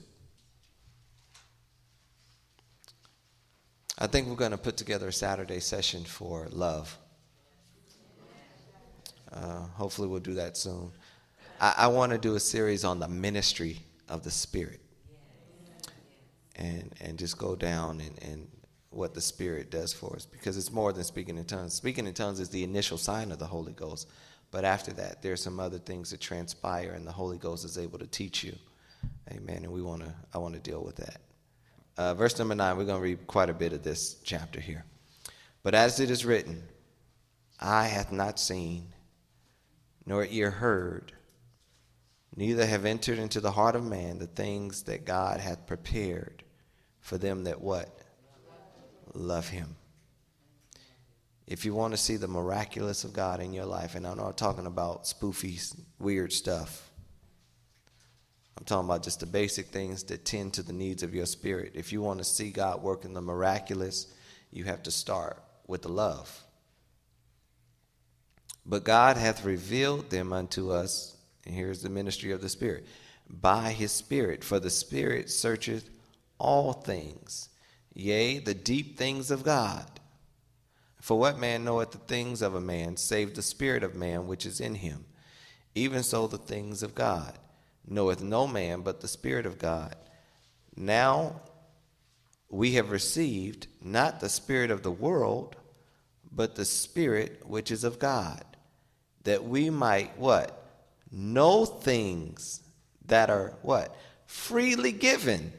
I 3.99 4.07
think 4.07 4.27
we're 4.27 4.35
going 4.35 4.51
to 4.51 4.57
put 4.57 4.77
together 4.77 5.07
a 5.07 5.13
Saturday 5.13 5.59
session 5.59 6.03
for 6.03 6.47
love. 6.51 6.97
Uh, 9.31 9.61
hopefully, 9.75 10.07
we'll 10.07 10.19
do 10.19 10.35
that 10.35 10.55
soon. 10.57 10.91
I, 11.59 11.73
I 11.77 11.87
want 11.87 12.11
to 12.11 12.17
do 12.17 12.35
a 12.35 12.39
series 12.39 12.83
on 12.83 12.99
the 12.99 13.07
ministry 13.07 13.79
of 14.07 14.23
the 14.23 14.31
Spirit 14.31 14.79
and, 16.55 16.93
and 17.01 17.17
just 17.17 17.37
go 17.37 17.55
down 17.55 18.01
and, 18.01 18.23
and 18.23 18.47
what 18.97 19.13
the 19.13 19.21
Spirit 19.21 19.69
does 19.69 19.93
for 19.93 20.15
us 20.15 20.25
because 20.25 20.57
it's 20.57 20.71
more 20.71 20.91
than 20.91 21.03
speaking 21.03 21.37
in 21.37 21.45
tongues. 21.45 21.75
Speaking 21.75 22.07
in 22.07 22.13
tongues 22.13 22.39
is 22.39 22.49
the 22.49 22.63
initial 22.63 22.97
sign 22.97 23.31
of 23.31 23.37
the 23.37 23.45
Holy 23.45 23.73
Ghost, 23.73 24.09
but 24.49 24.65
after 24.65 24.91
that, 24.93 25.21
there's 25.21 25.41
some 25.41 25.59
other 25.59 25.77
things 25.77 26.09
that 26.09 26.19
transpire, 26.19 26.93
and 26.93 27.05
the 27.05 27.11
Holy 27.11 27.37
Ghost 27.37 27.63
is 27.63 27.77
able 27.77 27.99
to 27.99 28.07
teach 28.07 28.43
you. 28.43 28.55
Amen. 29.31 29.57
And 29.63 29.71
we 29.71 29.83
want 29.83 30.01
to. 30.01 30.13
I 30.33 30.39
want 30.39 30.55
to 30.55 30.59
deal 30.59 30.83
with 30.83 30.95
that. 30.95 31.21
Uh, 31.97 32.13
verse 32.15 32.37
number 32.39 32.55
nine, 32.55 32.75
we're 32.77 32.85
going 32.85 32.97
to 32.97 33.03
read 33.03 33.27
quite 33.27 33.49
a 33.49 33.53
bit 33.53 33.73
of 33.73 33.83
this 33.83 34.15
chapter 34.23 34.59
here. 34.59 34.83
But 35.63 35.75
as 35.75 35.99
it 35.99 36.09
is 36.09 36.25
written, 36.25 36.63
eye 37.59 37.87
hath 37.87 38.11
not 38.11 38.39
seen, 38.39 38.93
nor 40.05 40.25
ear 40.25 40.49
heard, 40.49 41.11
neither 42.35 42.65
have 42.65 42.85
entered 42.85 43.19
into 43.19 43.41
the 43.41 43.51
heart 43.51 43.75
of 43.75 43.83
man 43.83 44.17
the 44.17 44.27
things 44.27 44.83
that 44.83 45.05
God 45.05 45.39
hath 45.39 45.67
prepared 45.67 46.43
for 46.99 47.17
them 47.17 47.43
that 47.43 47.61
what? 47.61 47.96
Love 49.17 49.49
him. 49.49 49.75
If 51.47 51.65
you 51.65 51.73
want 51.73 51.93
to 51.93 51.97
see 51.97 52.17
the 52.17 52.27
miraculous 52.27 53.03
of 53.03 53.13
God 53.13 53.41
in 53.41 53.53
your 53.53 53.65
life, 53.65 53.95
and 53.95 54.05
I'm 54.05 54.17
not 54.17 54.37
talking 54.37 54.65
about 54.65 55.05
spoofy, 55.05 55.75
weird 55.99 56.31
stuff. 56.31 56.89
I'm 58.57 58.65
talking 58.65 58.87
about 58.87 59.03
just 59.03 59.19
the 59.19 59.25
basic 59.25 59.67
things 59.67 60.03
that 60.03 60.25
tend 60.25 60.53
to 60.53 60.63
the 60.63 60.73
needs 60.73 61.03
of 61.03 61.15
your 61.15 61.25
spirit. 61.25 61.71
If 61.73 61.91
you 61.91 62.01
want 62.01 62.19
to 62.19 62.25
see 62.25 62.51
God 62.51 62.83
work 62.83 63.05
in 63.05 63.13
the 63.13 63.21
miraculous, 63.21 64.07
you 64.51 64.65
have 64.65 64.83
to 64.83 64.91
start 64.91 65.41
with 65.67 65.83
the 65.83 65.89
love. 65.89 66.43
But 68.65 68.83
God 68.83 69.17
hath 69.17 69.45
revealed 69.45 70.09
them 70.09 70.33
unto 70.33 70.71
us, 70.71 71.15
and 71.45 71.55
here's 71.55 71.81
the 71.81 71.89
ministry 71.89 72.31
of 72.31 72.41
the 72.41 72.49
Spirit, 72.49 72.85
by 73.29 73.71
his 73.71 73.91
Spirit. 73.91 74.43
For 74.43 74.59
the 74.59 74.69
Spirit 74.69 75.29
searcheth 75.29 75.89
all 76.37 76.73
things, 76.73 77.49
yea, 77.97 78.37
the 78.39 78.53
deep 78.53 78.97
things 78.97 79.31
of 79.31 79.43
God. 79.43 79.85
For 81.01 81.17
what 81.17 81.39
man 81.39 81.63
knoweth 81.63 81.91
the 81.91 81.97
things 81.97 82.41
of 82.41 82.53
a 82.53 82.61
man, 82.61 82.97
save 82.97 83.33
the 83.33 83.41
Spirit 83.41 83.83
of 83.83 83.95
man 83.95 84.27
which 84.27 84.45
is 84.45 84.59
in 84.61 84.75
him? 84.75 85.05
Even 85.73 86.03
so 86.03 86.27
the 86.27 86.37
things 86.37 86.83
of 86.83 86.95
God 86.95 87.37
knoweth 87.87 88.21
no 88.21 88.47
man 88.47 88.81
but 88.81 89.01
the 89.01 89.07
Spirit 89.07 89.45
of 89.45 89.57
God. 89.57 89.95
Now 90.75 91.41
we 92.49 92.73
have 92.73 92.91
received 92.91 93.67
not 93.81 94.19
the 94.19 94.29
Spirit 94.29 94.71
of 94.71 94.83
the 94.83 94.91
world, 94.91 95.55
but 96.31 96.55
the 96.55 96.65
Spirit 96.65 97.41
which 97.45 97.71
is 97.71 97.83
of 97.83 97.99
God, 97.99 98.43
that 99.23 99.43
we 99.43 99.69
might 99.69 100.17
what? 100.17 100.65
Know 101.11 101.65
things 101.65 102.61
that 103.05 103.29
are 103.29 103.53
what? 103.61 103.95
Freely 104.25 104.91
given 104.91 105.53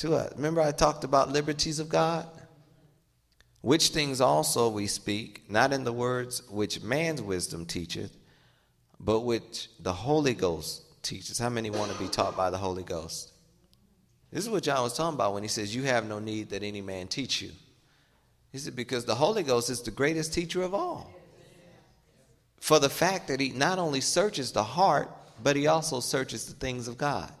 to 0.00 0.14
us. 0.14 0.32
Remember, 0.36 0.60
I 0.60 0.72
talked 0.72 1.04
about 1.04 1.30
liberties 1.30 1.78
of 1.78 1.88
God? 1.88 2.26
Which 3.60 3.88
things 3.88 4.20
also 4.20 4.70
we 4.70 4.86
speak, 4.86 5.42
not 5.48 5.72
in 5.72 5.84
the 5.84 5.92
words 5.92 6.42
which 6.48 6.82
man's 6.82 7.20
wisdom 7.20 7.66
teacheth, 7.66 8.16
but 8.98 9.20
which 9.20 9.68
the 9.78 9.92
Holy 9.92 10.32
Ghost 10.34 10.82
teaches. 11.02 11.38
How 11.38 11.50
many 11.50 11.70
want 11.70 11.92
to 11.92 11.98
be 11.98 12.08
taught 12.08 12.36
by 12.36 12.48
the 12.48 12.56
Holy 12.56 12.82
Ghost? 12.82 13.32
This 14.32 14.44
is 14.44 14.50
what 14.50 14.62
John 14.62 14.82
was 14.82 14.96
talking 14.96 15.14
about 15.14 15.34
when 15.34 15.42
he 15.42 15.48
says, 15.48 15.74
You 15.74 15.82
have 15.82 16.06
no 16.06 16.18
need 16.18 16.50
that 16.50 16.62
any 16.62 16.80
man 16.80 17.08
teach 17.08 17.42
you. 17.42 17.50
He 18.52 18.58
said, 18.58 18.74
Because 18.74 19.04
the 19.04 19.14
Holy 19.14 19.42
Ghost 19.42 19.68
is 19.68 19.82
the 19.82 19.90
greatest 19.90 20.32
teacher 20.32 20.62
of 20.62 20.72
all. 20.72 21.12
For 22.60 22.78
the 22.78 22.90
fact 22.90 23.28
that 23.28 23.40
he 23.40 23.50
not 23.50 23.78
only 23.78 24.00
searches 24.00 24.52
the 24.52 24.62
heart, 24.62 25.10
but 25.42 25.56
he 25.56 25.66
also 25.66 26.00
searches 26.00 26.46
the 26.46 26.54
things 26.54 26.88
of 26.88 26.96
God. 26.96 27.32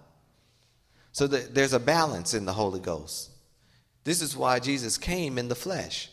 So 1.12 1.26
that 1.26 1.54
there's 1.54 1.72
a 1.72 1.80
balance 1.80 2.34
in 2.34 2.44
the 2.44 2.52
Holy 2.52 2.80
Ghost. 2.80 3.30
This 4.04 4.22
is 4.22 4.36
why 4.36 4.60
Jesus 4.60 4.96
came 4.96 5.38
in 5.38 5.48
the 5.48 5.54
flesh. 5.54 6.08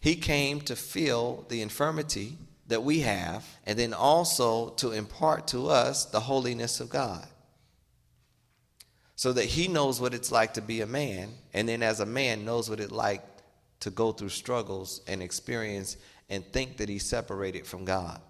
He 0.00 0.16
came 0.16 0.60
to 0.62 0.76
fill 0.76 1.44
the 1.48 1.62
infirmity 1.62 2.38
that 2.68 2.82
we 2.82 3.00
have, 3.00 3.44
and 3.64 3.78
then 3.78 3.92
also 3.92 4.70
to 4.70 4.92
impart 4.92 5.48
to 5.48 5.68
us 5.68 6.04
the 6.04 6.20
holiness 6.20 6.80
of 6.80 6.90
God. 6.90 7.26
So 9.14 9.32
that 9.32 9.44
he 9.44 9.68
knows 9.68 10.00
what 10.00 10.14
it's 10.14 10.32
like 10.32 10.54
to 10.54 10.62
be 10.62 10.80
a 10.80 10.86
man, 10.86 11.30
and 11.54 11.68
then 11.68 11.82
as 11.82 12.00
a 12.00 12.06
man 12.06 12.44
knows 12.44 12.68
what 12.68 12.80
it's 12.80 12.92
like 12.92 13.22
to 13.80 13.90
go 13.90 14.12
through 14.12 14.30
struggles 14.30 15.00
and 15.06 15.22
experience 15.22 15.96
and 16.28 16.44
think 16.52 16.78
that 16.78 16.88
he's 16.88 17.04
separated 17.04 17.66
from 17.66 17.84
God. 17.84 18.20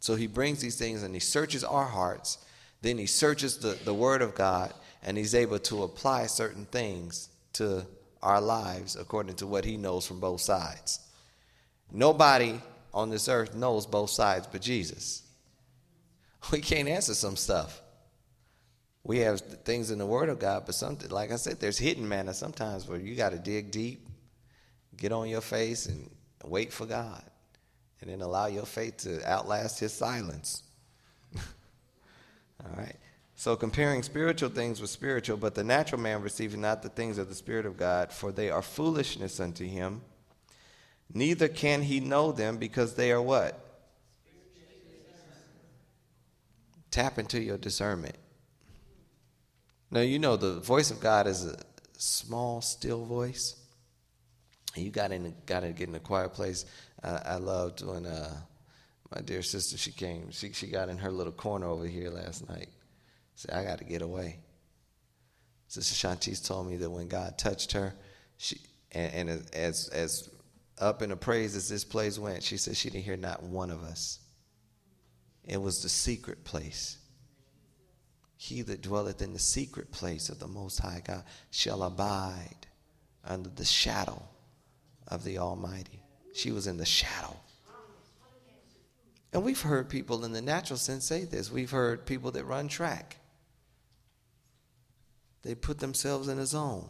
So 0.00 0.14
he 0.14 0.26
brings 0.26 0.60
these 0.60 0.76
things 0.76 1.02
and 1.02 1.14
he 1.14 1.20
searches 1.20 1.64
our 1.64 1.86
hearts, 1.86 2.38
then 2.82 2.98
he 2.98 3.06
searches 3.06 3.58
the, 3.58 3.78
the 3.84 3.94
Word 3.94 4.22
of 4.22 4.34
God, 4.34 4.72
and 5.02 5.16
he's 5.16 5.34
able 5.34 5.58
to 5.60 5.82
apply 5.82 6.26
certain 6.26 6.66
things 6.66 7.28
to 7.54 7.86
our 8.22 8.40
lives 8.40 8.96
according 8.96 9.36
to 9.36 9.46
what 9.46 9.64
he 9.64 9.76
knows 9.76 10.06
from 10.06 10.20
both 10.20 10.40
sides. 10.40 11.00
Nobody 11.90 12.60
on 12.92 13.10
this 13.10 13.28
earth 13.28 13.54
knows 13.54 13.86
both 13.86 14.10
sides 14.10 14.46
but 14.50 14.60
Jesus. 14.60 15.22
We 16.52 16.60
can't 16.60 16.88
answer 16.88 17.14
some 17.14 17.36
stuff. 17.36 17.82
We 19.02 19.18
have 19.18 19.40
things 19.40 19.90
in 19.90 19.98
the 19.98 20.06
Word 20.06 20.28
of 20.28 20.38
God, 20.38 20.64
but 20.66 20.74
something, 20.74 21.10
like 21.10 21.32
I 21.32 21.36
said, 21.36 21.58
there's 21.58 21.78
hidden 21.78 22.08
manna 22.08 22.32
sometimes 22.32 22.86
where 22.86 22.98
you 22.98 23.16
got 23.16 23.30
to 23.30 23.38
dig 23.38 23.70
deep, 23.70 24.06
get 24.96 25.10
on 25.12 25.28
your 25.28 25.40
face, 25.40 25.86
and 25.86 26.08
wait 26.44 26.72
for 26.72 26.86
God, 26.86 27.22
and 28.00 28.10
then 28.10 28.20
allow 28.20 28.46
your 28.46 28.66
faith 28.66 28.98
to 28.98 29.26
outlast 29.28 29.80
His 29.80 29.92
silence. 29.92 30.62
All 32.64 32.76
right. 32.76 32.96
So 33.34 33.54
comparing 33.54 34.02
spiritual 34.02 34.50
things 34.50 34.80
with 34.80 34.90
spiritual, 34.90 35.36
but 35.36 35.54
the 35.54 35.62
natural 35.62 36.00
man 36.00 36.22
receiving 36.22 36.60
not 36.60 36.82
the 36.82 36.88
things 36.88 37.18
of 37.18 37.28
the 37.28 37.34
Spirit 37.34 37.66
of 37.66 37.76
God, 37.76 38.12
for 38.12 38.32
they 38.32 38.50
are 38.50 38.62
foolishness 38.62 39.38
unto 39.38 39.64
him. 39.64 40.00
Neither 41.14 41.48
can 41.48 41.82
he 41.82 42.00
know 42.00 42.32
them 42.32 42.58
because 42.58 42.94
they 42.94 43.12
are 43.12 43.22
what? 43.22 43.64
Tap 46.90 47.18
into 47.18 47.40
your 47.40 47.58
discernment. 47.58 48.16
Now, 49.90 50.00
you 50.00 50.18
know, 50.18 50.36
the 50.36 50.60
voice 50.60 50.90
of 50.90 51.00
God 51.00 51.26
is 51.26 51.46
a 51.46 51.56
small, 51.96 52.60
still 52.60 53.04
voice. 53.04 53.56
You 54.74 54.90
got 54.90 55.12
in, 55.12 55.34
got 55.46 55.60
to 55.60 55.72
get 55.72 55.88
in 55.88 55.94
a 55.94 56.00
quiet 56.00 56.32
place. 56.32 56.66
Uh, 57.02 57.20
I 57.24 57.36
loved 57.36 57.84
when 57.84 58.04
uh, 58.04 58.40
my 59.14 59.20
dear 59.22 59.42
sister 59.42 59.76
she 59.76 59.92
came. 59.92 60.30
She 60.30 60.52
she 60.52 60.66
got 60.66 60.88
in 60.88 60.98
her 60.98 61.10
little 61.10 61.32
corner 61.32 61.66
over 61.66 61.86
here 61.86 62.10
last 62.10 62.48
night. 62.48 62.68
Said, 63.34 63.54
I 63.54 63.64
got 63.64 63.78
to 63.78 63.84
get 63.84 64.02
away. 64.02 64.40
Sister 65.68 65.94
Shantice 65.94 66.46
told 66.46 66.66
me 66.66 66.76
that 66.76 66.90
when 66.90 67.08
God 67.08 67.38
touched 67.38 67.72
her, 67.72 67.94
she 68.36 68.60
and, 68.92 69.30
and 69.30 69.54
as 69.54 69.88
as 69.88 70.30
up 70.78 71.02
in 71.02 71.10
the 71.10 71.16
praise 71.16 71.56
as 71.56 71.68
this 71.68 71.84
place 71.84 72.18
went, 72.18 72.42
she 72.42 72.56
said 72.56 72.76
she 72.76 72.90
didn't 72.90 73.04
hear 73.04 73.16
not 73.16 73.42
one 73.42 73.70
of 73.70 73.82
us. 73.82 74.20
It 75.44 75.60
was 75.60 75.82
the 75.82 75.88
secret 75.88 76.44
place. 76.44 76.98
He 78.36 78.62
that 78.62 78.82
dwelleth 78.82 79.20
in 79.20 79.32
the 79.32 79.38
secret 79.38 79.90
place 79.90 80.28
of 80.28 80.38
the 80.38 80.46
Most 80.46 80.78
High 80.78 81.02
God 81.04 81.24
shall 81.50 81.82
abide 81.82 82.66
under 83.24 83.48
the 83.48 83.64
shadow 83.64 84.22
of 85.08 85.24
the 85.24 85.38
Almighty. 85.38 86.02
She 86.34 86.52
was 86.52 86.66
in 86.66 86.76
the 86.76 86.86
shadow. 86.86 87.36
And 89.32 89.44
we've 89.44 89.60
heard 89.60 89.88
people 89.88 90.24
in 90.24 90.32
the 90.32 90.40
natural 90.40 90.78
sense 90.78 91.04
say 91.04 91.24
this. 91.24 91.52
We've 91.52 91.70
heard 91.70 92.06
people 92.06 92.30
that 92.32 92.44
run 92.44 92.68
track. 92.68 93.16
They 95.42 95.54
put 95.54 95.78
themselves 95.78 96.28
in 96.28 96.38
a 96.38 96.46
zone. 96.46 96.88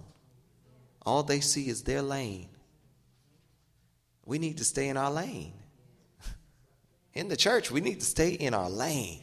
All 1.04 1.22
they 1.22 1.40
see 1.40 1.68
is 1.68 1.82
their 1.82 2.02
lane. 2.02 2.48
We 4.24 4.38
need 4.38 4.58
to 4.58 4.64
stay 4.64 4.88
in 4.88 4.96
our 4.96 5.10
lane. 5.10 5.52
In 7.14 7.28
the 7.28 7.36
church, 7.36 7.70
we 7.70 7.80
need 7.80 8.00
to 8.00 8.06
stay 8.06 8.30
in 8.30 8.54
our 8.54 8.70
lane. 8.70 9.22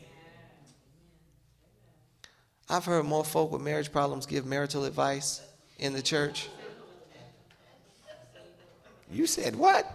I've 2.67 2.85
heard 2.85 3.05
more 3.05 3.23
folk 3.23 3.51
with 3.51 3.61
marriage 3.61 3.91
problems 3.91 4.25
give 4.25 4.45
marital 4.45 4.85
advice 4.85 5.41
in 5.77 5.93
the 5.93 6.01
church. 6.01 6.49
You 9.11 9.27
said 9.27 9.55
what? 9.55 9.89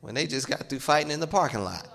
When 0.00 0.14
they 0.14 0.26
just 0.26 0.48
got 0.48 0.68
through 0.68 0.80
fighting 0.80 1.10
in 1.10 1.20
the 1.20 1.26
parking 1.26 1.62
lot. 1.62 1.86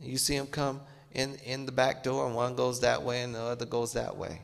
You 0.00 0.16
see 0.16 0.38
them 0.38 0.46
come 0.46 0.80
in, 1.12 1.34
in 1.44 1.66
the 1.66 1.72
back 1.72 2.02
door, 2.02 2.26
and 2.26 2.34
one 2.34 2.54
goes 2.54 2.80
that 2.80 3.02
way 3.02 3.22
and 3.22 3.34
the 3.34 3.40
other 3.40 3.66
goes 3.66 3.92
that 3.92 4.16
way. 4.16 4.40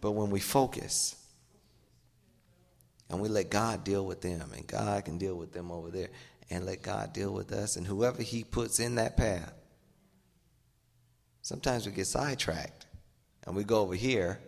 But 0.00 0.12
when 0.12 0.30
we 0.30 0.40
focus 0.40 1.16
and 3.08 3.20
we 3.20 3.28
let 3.28 3.50
God 3.50 3.84
deal 3.84 4.04
with 4.04 4.20
them, 4.20 4.52
and 4.54 4.66
God 4.66 5.04
can 5.06 5.16
deal 5.16 5.34
with 5.34 5.52
them 5.52 5.70
over 5.70 5.90
there, 5.90 6.08
and 6.50 6.66
let 6.66 6.82
God 6.82 7.12
deal 7.12 7.32
with 7.32 7.52
us, 7.52 7.76
and 7.76 7.86
whoever 7.86 8.22
He 8.22 8.44
puts 8.44 8.80
in 8.80 8.96
that 8.96 9.16
path, 9.16 9.52
sometimes 11.40 11.86
we 11.86 11.92
get 11.92 12.06
sidetracked 12.06 12.86
and 13.44 13.56
we 13.56 13.64
go 13.64 13.80
over 13.80 13.94
here. 13.94 14.40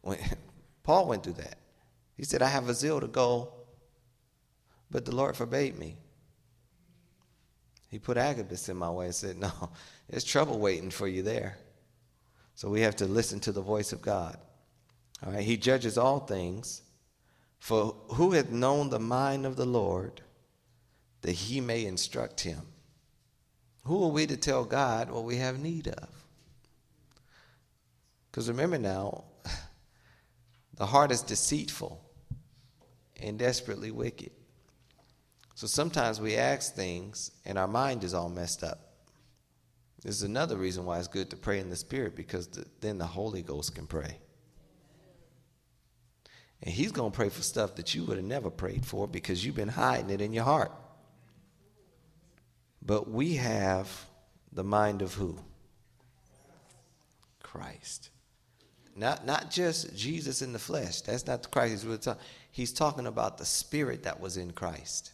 When, 0.00 0.18
Paul 0.82 1.06
went 1.06 1.22
through 1.22 1.34
that. 1.34 1.58
He 2.22 2.26
said, 2.26 2.40
I 2.40 2.46
have 2.46 2.68
a 2.68 2.74
zeal 2.74 3.00
to 3.00 3.08
go, 3.08 3.52
but 4.92 5.04
the 5.04 5.12
Lord 5.12 5.36
forbade 5.36 5.76
me. 5.76 5.96
He 7.88 7.98
put 7.98 8.16
Agabus 8.16 8.68
in 8.68 8.76
my 8.76 8.88
way 8.90 9.06
and 9.06 9.14
said, 9.14 9.38
No, 9.38 9.50
there's 10.08 10.22
trouble 10.22 10.60
waiting 10.60 10.92
for 10.92 11.08
you 11.08 11.24
there. 11.24 11.58
So 12.54 12.68
we 12.68 12.82
have 12.82 12.94
to 12.94 13.06
listen 13.06 13.40
to 13.40 13.50
the 13.50 13.60
voice 13.60 13.92
of 13.92 14.02
God. 14.02 14.36
All 15.26 15.32
right, 15.32 15.42
he 15.42 15.56
judges 15.56 15.98
all 15.98 16.20
things. 16.20 16.82
For 17.58 17.96
who 18.10 18.30
hath 18.30 18.50
known 18.52 18.90
the 18.90 19.00
mind 19.00 19.44
of 19.44 19.56
the 19.56 19.66
Lord 19.66 20.20
that 21.22 21.32
he 21.32 21.60
may 21.60 21.84
instruct 21.84 22.42
him? 22.42 22.60
Who 23.82 24.04
are 24.04 24.12
we 24.12 24.28
to 24.28 24.36
tell 24.36 24.64
God 24.64 25.10
what 25.10 25.24
we 25.24 25.38
have 25.38 25.58
need 25.58 25.88
of? 25.88 26.08
Because 28.30 28.48
remember 28.48 28.78
now, 28.78 29.24
the 30.76 30.86
heart 30.86 31.10
is 31.10 31.22
deceitful 31.22 32.01
and 33.22 33.38
desperately 33.38 33.90
wicked. 33.90 34.30
So 35.54 35.66
sometimes 35.66 36.20
we 36.20 36.36
ask 36.36 36.74
things 36.74 37.30
and 37.44 37.58
our 37.58 37.68
mind 37.68 38.04
is 38.04 38.14
all 38.14 38.28
messed 38.28 38.64
up. 38.64 38.80
This 40.02 40.16
is 40.16 40.22
another 40.22 40.56
reason 40.56 40.84
why 40.84 40.98
it's 40.98 41.08
good 41.08 41.30
to 41.30 41.36
pray 41.36 41.60
in 41.60 41.70
the 41.70 41.76
Spirit 41.76 42.16
because 42.16 42.48
the, 42.48 42.66
then 42.80 42.98
the 42.98 43.06
Holy 43.06 43.42
Ghost 43.42 43.74
can 43.74 43.86
pray. 43.86 44.18
And 46.62 46.72
He's 46.72 46.92
going 46.92 47.12
to 47.12 47.16
pray 47.16 47.28
for 47.28 47.42
stuff 47.42 47.76
that 47.76 47.94
you 47.94 48.04
would 48.04 48.16
have 48.16 48.26
never 48.26 48.50
prayed 48.50 48.84
for 48.84 49.06
because 49.06 49.44
you've 49.44 49.54
been 49.54 49.68
hiding 49.68 50.10
it 50.10 50.20
in 50.20 50.32
your 50.32 50.44
heart. 50.44 50.72
But 52.84 53.08
we 53.08 53.34
have 53.34 53.88
the 54.52 54.64
mind 54.64 55.02
of 55.02 55.14
who? 55.14 55.38
Christ. 57.40 58.10
Not, 58.96 59.24
not 59.24 59.50
just 59.50 59.96
Jesus 59.96 60.42
in 60.42 60.52
the 60.52 60.58
flesh. 60.58 61.00
That's 61.02 61.26
not 61.26 61.42
the 61.44 61.48
Christ 61.48 61.72
he's 61.72 61.86
really 61.86 61.98
talking. 61.98 62.22
He's 62.52 62.72
talking 62.72 63.06
about 63.06 63.38
the 63.38 63.44
spirit 63.44 64.04
that 64.04 64.20
was 64.20 64.36
in 64.36 64.52
Christ 64.52 65.12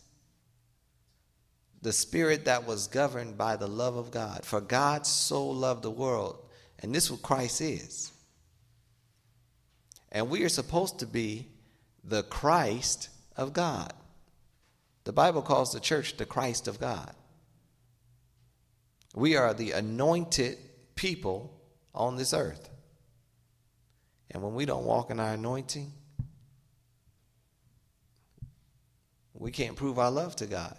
the 1.83 1.93
spirit 1.93 2.45
that 2.47 2.67
was 2.67 2.87
governed 2.89 3.39
by 3.39 3.57
the 3.57 3.69
love 3.69 3.97
of 3.97 4.11
God. 4.11 4.45
For 4.45 4.61
God 4.61 5.07
so 5.07 5.47
loved 5.47 5.83
the 5.83 5.91
world, 5.91 6.39
and 6.81 6.95
this 6.95 7.05
is 7.05 7.13
what 7.13 7.23
Christ 7.23 7.61
is. 7.61 8.13
And 10.11 10.31
we 10.31 10.43
are 10.45 10.49
supposed 10.49 10.99
to 11.01 11.07
be 11.07 11.49
the 12.03 12.23
Christ 12.25 13.11
of 13.37 13.53
God. 13.53 13.93
The 15.05 15.13
Bible 15.13 15.43
calls 15.43 15.73
the 15.73 15.81
church 15.81 16.17
the 16.17 16.27
Christ 16.27 16.69
of 16.69 16.81
God. 16.81 17.15
We 19.15 19.37
are 19.37 19.55
the 19.55 19.73
anointed 19.73 20.59
people 20.95 21.61
on 21.95 22.17
this 22.17 22.33
earth. 22.33 22.69
And 24.31 24.43
when 24.43 24.55
we 24.55 24.67
don't 24.67 24.85
walk 24.85 25.11
in 25.11 25.21
our 25.21 25.35
anointing, 25.35 25.93
we 29.39 29.51
can't 29.51 29.77
prove 29.77 29.99
our 29.99 30.11
love 30.11 30.37
to 30.37 30.47
God. 30.47 30.77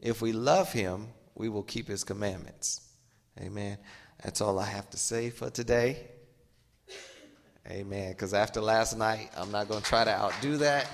If 0.00 0.20
we 0.20 0.32
love 0.32 0.72
him, 0.72 1.08
we 1.34 1.48
will 1.48 1.62
keep 1.62 1.88
his 1.88 2.04
commandments. 2.04 2.80
Amen. 3.40 3.78
That's 4.22 4.40
all 4.40 4.58
I 4.58 4.66
have 4.66 4.90
to 4.90 4.96
say 4.96 5.30
for 5.30 5.50
today. 5.50 6.08
Amen. 7.68 8.10
Because 8.12 8.34
after 8.34 8.60
last 8.60 8.98
night, 8.98 9.30
I'm 9.36 9.52
not 9.52 9.68
going 9.68 9.80
to 9.80 9.86
try 9.86 10.04
to 10.04 10.10
outdo 10.10 10.56
that. 10.58 10.88